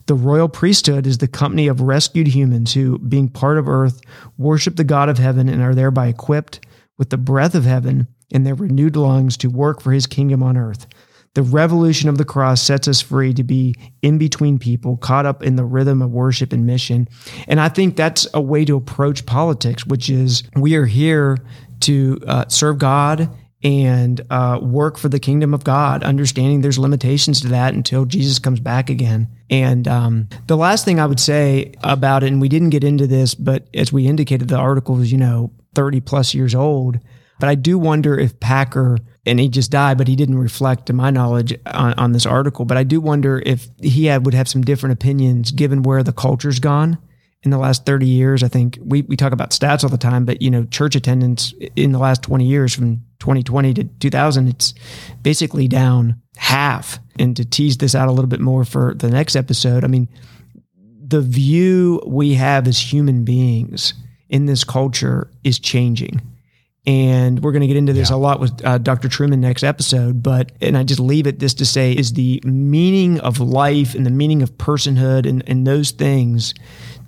[0.06, 4.02] The royal priesthood is the company of rescued humans who, being part of earth,
[4.36, 6.66] worship the God of heaven and are thereby equipped
[6.98, 10.58] with the breath of heaven in their renewed lungs to work for his kingdom on
[10.58, 10.86] earth.
[11.34, 15.44] The revolution of the cross sets us free to be in between people, caught up
[15.44, 17.08] in the rhythm of worship and mission.
[17.46, 21.38] And I think that's a way to approach politics, which is we are here
[21.80, 23.30] to uh, serve God
[23.62, 28.38] and uh, work for the kingdom of God, understanding there's limitations to that until Jesus
[28.38, 29.28] comes back again.
[29.50, 33.06] And um, the last thing I would say about it, and we didn't get into
[33.06, 36.98] this, but as we indicated, the article is, you know, 30 plus years old.
[37.40, 40.92] But I do wonder if Packer, and he just died, but he didn't reflect, to
[40.92, 42.64] my knowledge, on, on this article.
[42.64, 46.12] But I do wonder if he had, would have some different opinions given where the
[46.12, 46.98] culture's gone
[47.42, 48.42] in the last 30 years.
[48.42, 51.54] I think we, we talk about stats all the time, but you know, church attendance
[51.74, 54.74] in the last 20 years from 2020 to 2000, it's
[55.22, 56.98] basically down half.
[57.18, 60.08] And to tease this out a little bit more for the next episode, I mean,
[61.02, 63.94] the view we have as human beings
[64.28, 66.20] in this culture is changing.
[66.90, 68.16] And we're going to get into this yeah.
[68.16, 69.08] a lot with uh, Dr.
[69.08, 70.24] Trueman next episode.
[70.24, 74.04] But, and I just leave it this to say is the meaning of life and
[74.04, 76.52] the meaning of personhood and, and those things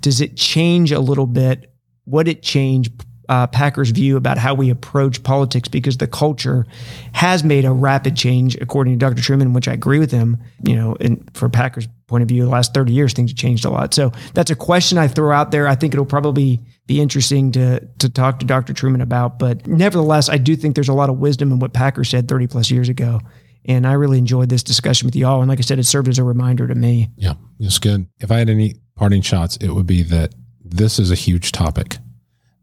[0.01, 1.73] does it change a little bit?
[2.07, 2.91] Would it change
[3.33, 5.67] uh, Packer's view about how we approach politics?
[5.67, 6.67] Because the culture
[7.15, 9.23] has made a rapid change, according to Dr.
[9.23, 10.37] Trueman, which I agree with him.
[10.63, 13.65] You know, and for Packer's point of view, the last 30 years, things have changed
[13.65, 13.95] a lot.
[13.95, 15.67] So that's a question I throw out there.
[15.67, 18.75] I think it'll probably be interesting to to talk to Dr.
[18.75, 19.39] Trueman about.
[19.39, 22.49] But nevertheless, I do think there's a lot of wisdom in what Packer said 30
[22.49, 23.21] plus years ago.
[23.65, 25.41] And I really enjoyed this discussion with y'all.
[25.41, 27.09] And like I said, it served as a reminder to me.
[27.17, 28.09] Yeah, it's good.
[28.21, 31.97] If I had any parting shots, it would be that this is a huge topic.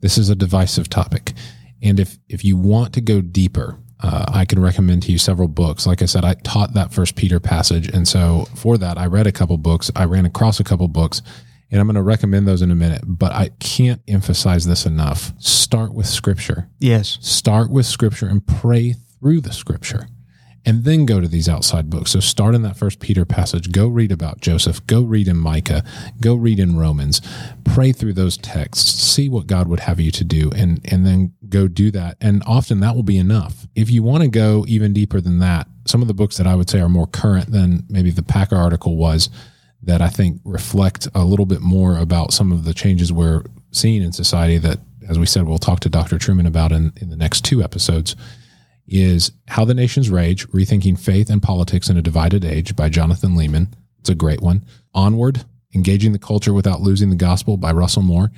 [0.02, 1.34] This is a divisive topic.
[1.82, 5.48] And if, if you want to go deeper, uh, I can recommend to you several
[5.48, 5.86] books.
[5.86, 7.90] Like I said, I taught that first Peter passage.
[7.90, 9.92] And so for that, I read a couple books.
[9.96, 11.22] I ran across a couple books
[11.72, 15.34] and I'm going to recommend those in a minute, but I can't emphasize this enough.
[15.38, 16.68] Start with scripture.
[16.80, 17.20] Yes.
[17.22, 20.08] Start with scripture and pray through the scripture
[20.66, 22.12] and then go to these outside books.
[22.12, 25.84] So start in that first Peter passage, go read about Joseph, go read in Micah,
[26.20, 27.22] go read in Romans,
[27.64, 31.34] pray through those texts, see what God would have you to do, and, and then
[31.48, 32.18] go do that.
[32.20, 33.68] And often that will be enough.
[33.76, 36.56] If you want to go even deeper than that, some of the books that I
[36.56, 39.30] would say are more current than maybe the Packer article was
[39.82, 44.04] that I think reflect a little bit more about some of the changes we're seeing
[44.04, 46.18] in society that, as we said, we'll talk to Dr.
[46.18, 48.16] Trueman about in, in the next two episodes
[48.90, 53.36] is How the Nations Rage Rethinking Faith and Politics in a Divided Age by Jonathan
[53.36, 53.72] Leeman.
[54.00, 54.66] It's a great one.
[54.94, 58.32] Onward Engaging the Culture Without Losing the Gospel by Russell Moore.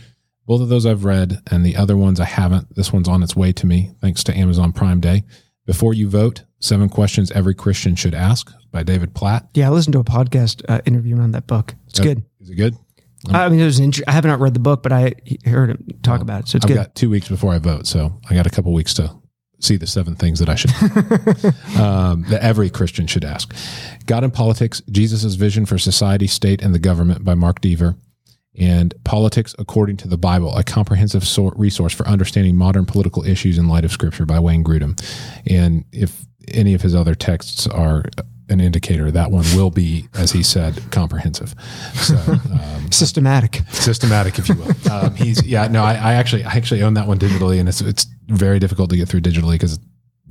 [0.46, 2.76] Both of those I've read, and the other ones I haven't.
[2.76, 5.24] This one's on its way to me, thanks to Amazon Prime Day.
[5.66, 9.48] Before You Vote Seven Questions Every Christian Should Ask by David Platt.
[9.54, 11.76] Yeah, I listened to a podcast uh, interview on that book.
[11.88, 12.24] It's good.
[12.42, 12.76] Is it good?
[13.30, 15.14] I mean, it was int- I have not read the book, but I
[15.46, 16.48] heard him talk well, about it.
[16.48, 16.78] So it's I've good.
[16.78, 19.16] got two weeks before I vote, so I got a couple weeks to
[19.62, 20.72] see the seven things that I should,
[21.80, 23.54] um, that every Christian should ask.
[24.06, 27.96] God in Politics, Jesus' Vision for Society, State, and the Government by Mark Dever.
[28.58, 31.24] And Politics According to the Bible, a comprehensive
[31.56, 35.00] resource for understanding modern political issues in light of Scripture by Wayne Grudem.
[35.48, 38.04] And if any of his other texts are
[38.52, 39.10] an indicator.
[39.12, 41.56] That one will be, as he said, comprehensive.
[41.94, 44.72] So um, systematic, systematic, if you will.
[44.92, 45.68] Um, he's yeah.
[45.68, 48.90] No, I, I, actually I actually own that one digitally, and it's it's very difficult
[48.90, 49.80] to get through digitally because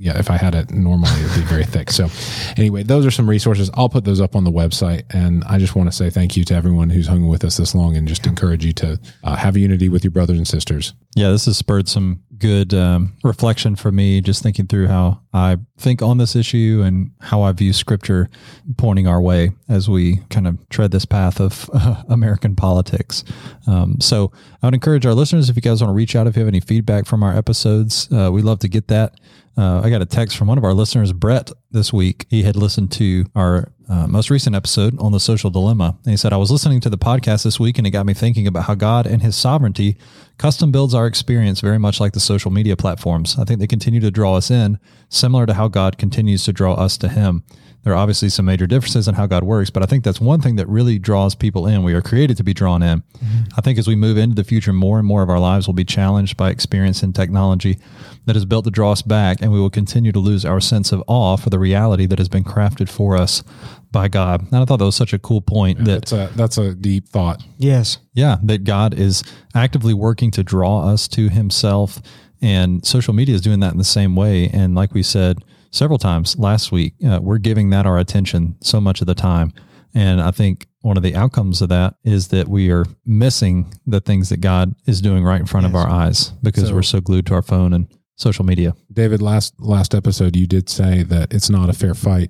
[0.01, 1.91] yeah, if I had it normally, it would be very thick.
[1.91, 2.09] So,
[2.57, 3.69] anyway, those are some resources.
[3.75, 5.03] I'll put those up on the website.
[5.11, 7.75] And I just want to say thank you to everyone who's hung with us this
[7.75, 10.95] long and just encourage you to uh, have unity with your brothers and sisters.
[11.15, 15.57] Yeah, this has spurred some good um, reflection for me, just thinking through how I
[15.77, 18.29] think on this issue and how I view scripture
[18.77, 23.23] pointing our way as we kind of tread this path of uh, American politics.
[23.67, 24.31] Um, so,
[24.61, 26.47] I would encourage our listeners if you guys want to reach out, if you have
[26.47, 29.19] any feedback from our episodes, uh, we love to get that.
[29.57, 32.25] Uh, I got a text from one of our listeners, Brett, this week.
[32.29, 35.97] He had listened to our uh, most recent episode on the social dilemma.
[36.05, 38.13] And he said, I was listening to the podcast this week and it got me
[38.13, 39.97] thinking about how God and his sovereignty
[40.37, 43.37] custom builds our experience very much like the social media platforms.
[43.37, 46.73] I think they continue to draw us in, similar to how God continues to draw
[46.75, 47.43] us to him.
[47.83, 50.39] There are obviously some major differences in how God works, but I think that's one
[50.39, 51.83] thing that really draws people in.
[51.83, 53.01] We are created to be drawn in.
[53.01, 53.41] Mm-hmm.
[53.57, 55.73] I think as we move into the future, more and more of our lives will
[55.73, 57.79] be challenged by experience and technology
[58.25, 60.91] that is built to draw us back, and we will continue to lose our sense
[60.91, 63.43] of awe for the reality that has been crafted for us
[63.91, 64.41] by God.
[64.41, 66.75] And I thought that was such a cool point yeah, that that's a, that's a
[66.75, 67.43] deep thought.
[67.57, 67.97] Yes.
[68.13, 68.37] Yeah.
[68.43, 69.23] That God is
[69.55, 71.99] actively working to draw us to himself
[72.41, 74.49] and social media is doing that in the same way.
[74.49, 75.37] And like we said,
[75.71, 76.93] several times last week.
[77.05, 79.53] Uh, we're giving that our attention so much of the time.
[79.93, 83.99] And I think one of the outcomes of that is that we are missing the
[83.99, 85.71] things that God is doing right in front yes.
[85.71, 88.73] of our eyes because so, we're so glued to our phone and social media.
[88.91, 92.29] David, last last episode you did say that it's not a fair fight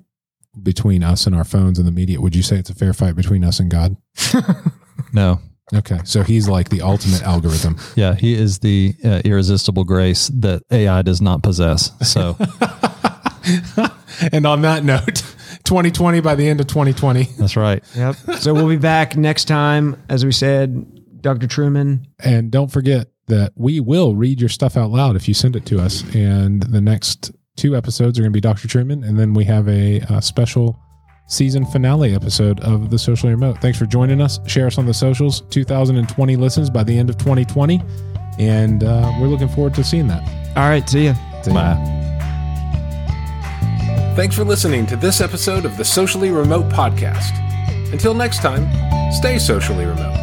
[0.60, 3.14] between us and our phones and the media, would you say it's a fair fight
[3.14, 3.96] between us and God?
[5.12, 5.40] No.
[5.74, 7.78] Okay, so he's like the ultimate algorithm.
[7.96, 11.92] Yeah, he is the uh, irresistible grace that AI does not possess.
[12.06, 12.36] So
[14.30, 15.06] And on that note,
[15.64, 17.24] 2020 by the end of 2020.
[17.38, 17.82] that's right.
[17.96, 18.16] Yep.
[18.40, 21.46] So we'll be back next time, as we said, Dr.
[21.46, 22.04] Trueman.
[22.22, 25.64] And don't forget that we will read your stuff out loud if you send it
[25.66, 26.02] to us.
[26.14, 28.68] And the next two episodes are going to be Dr.
[28.68, 30.78] Trueman, and then we have a, uh special
[31.28, 33.58] season finale episode of the Socially Remote.
[33.62, 34.38] Thanks for joining us.
[34.46, 35.40] Share us on the socials.
[35.50, 37.80] 2020 listens by the end of 2020,
[38.38, 40.22] and uh, we're looking forward to seeing that.
[40.56, 40.86] All right.
[40.88, 41.14] See ya.
[41.46, 42.11] Bye.
[44.14, 47.32] Thanks for listening to this episode of the Socially Remote Podcast.
[47.92, 48.68] Until next time,
[49.10, 50.14] stay socially remote,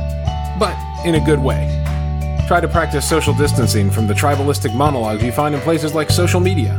[0.60, 0.78] but
[1.08, 1.66] in a good way.
[2.48, 6.40] Try to practice social distancing from the tribalistic monologues you find in places like social
[6.40, 6.78] media.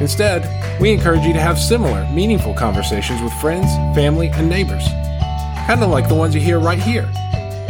[0.00, 4.88] Instead, we encourage you to have similar, meaningful conversations with friends, family, and neighbors.
[5.66, 7.06] Kind of like the ones you hear right here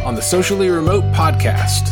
[0.04, 1.88] on the Socially Remote Podcast.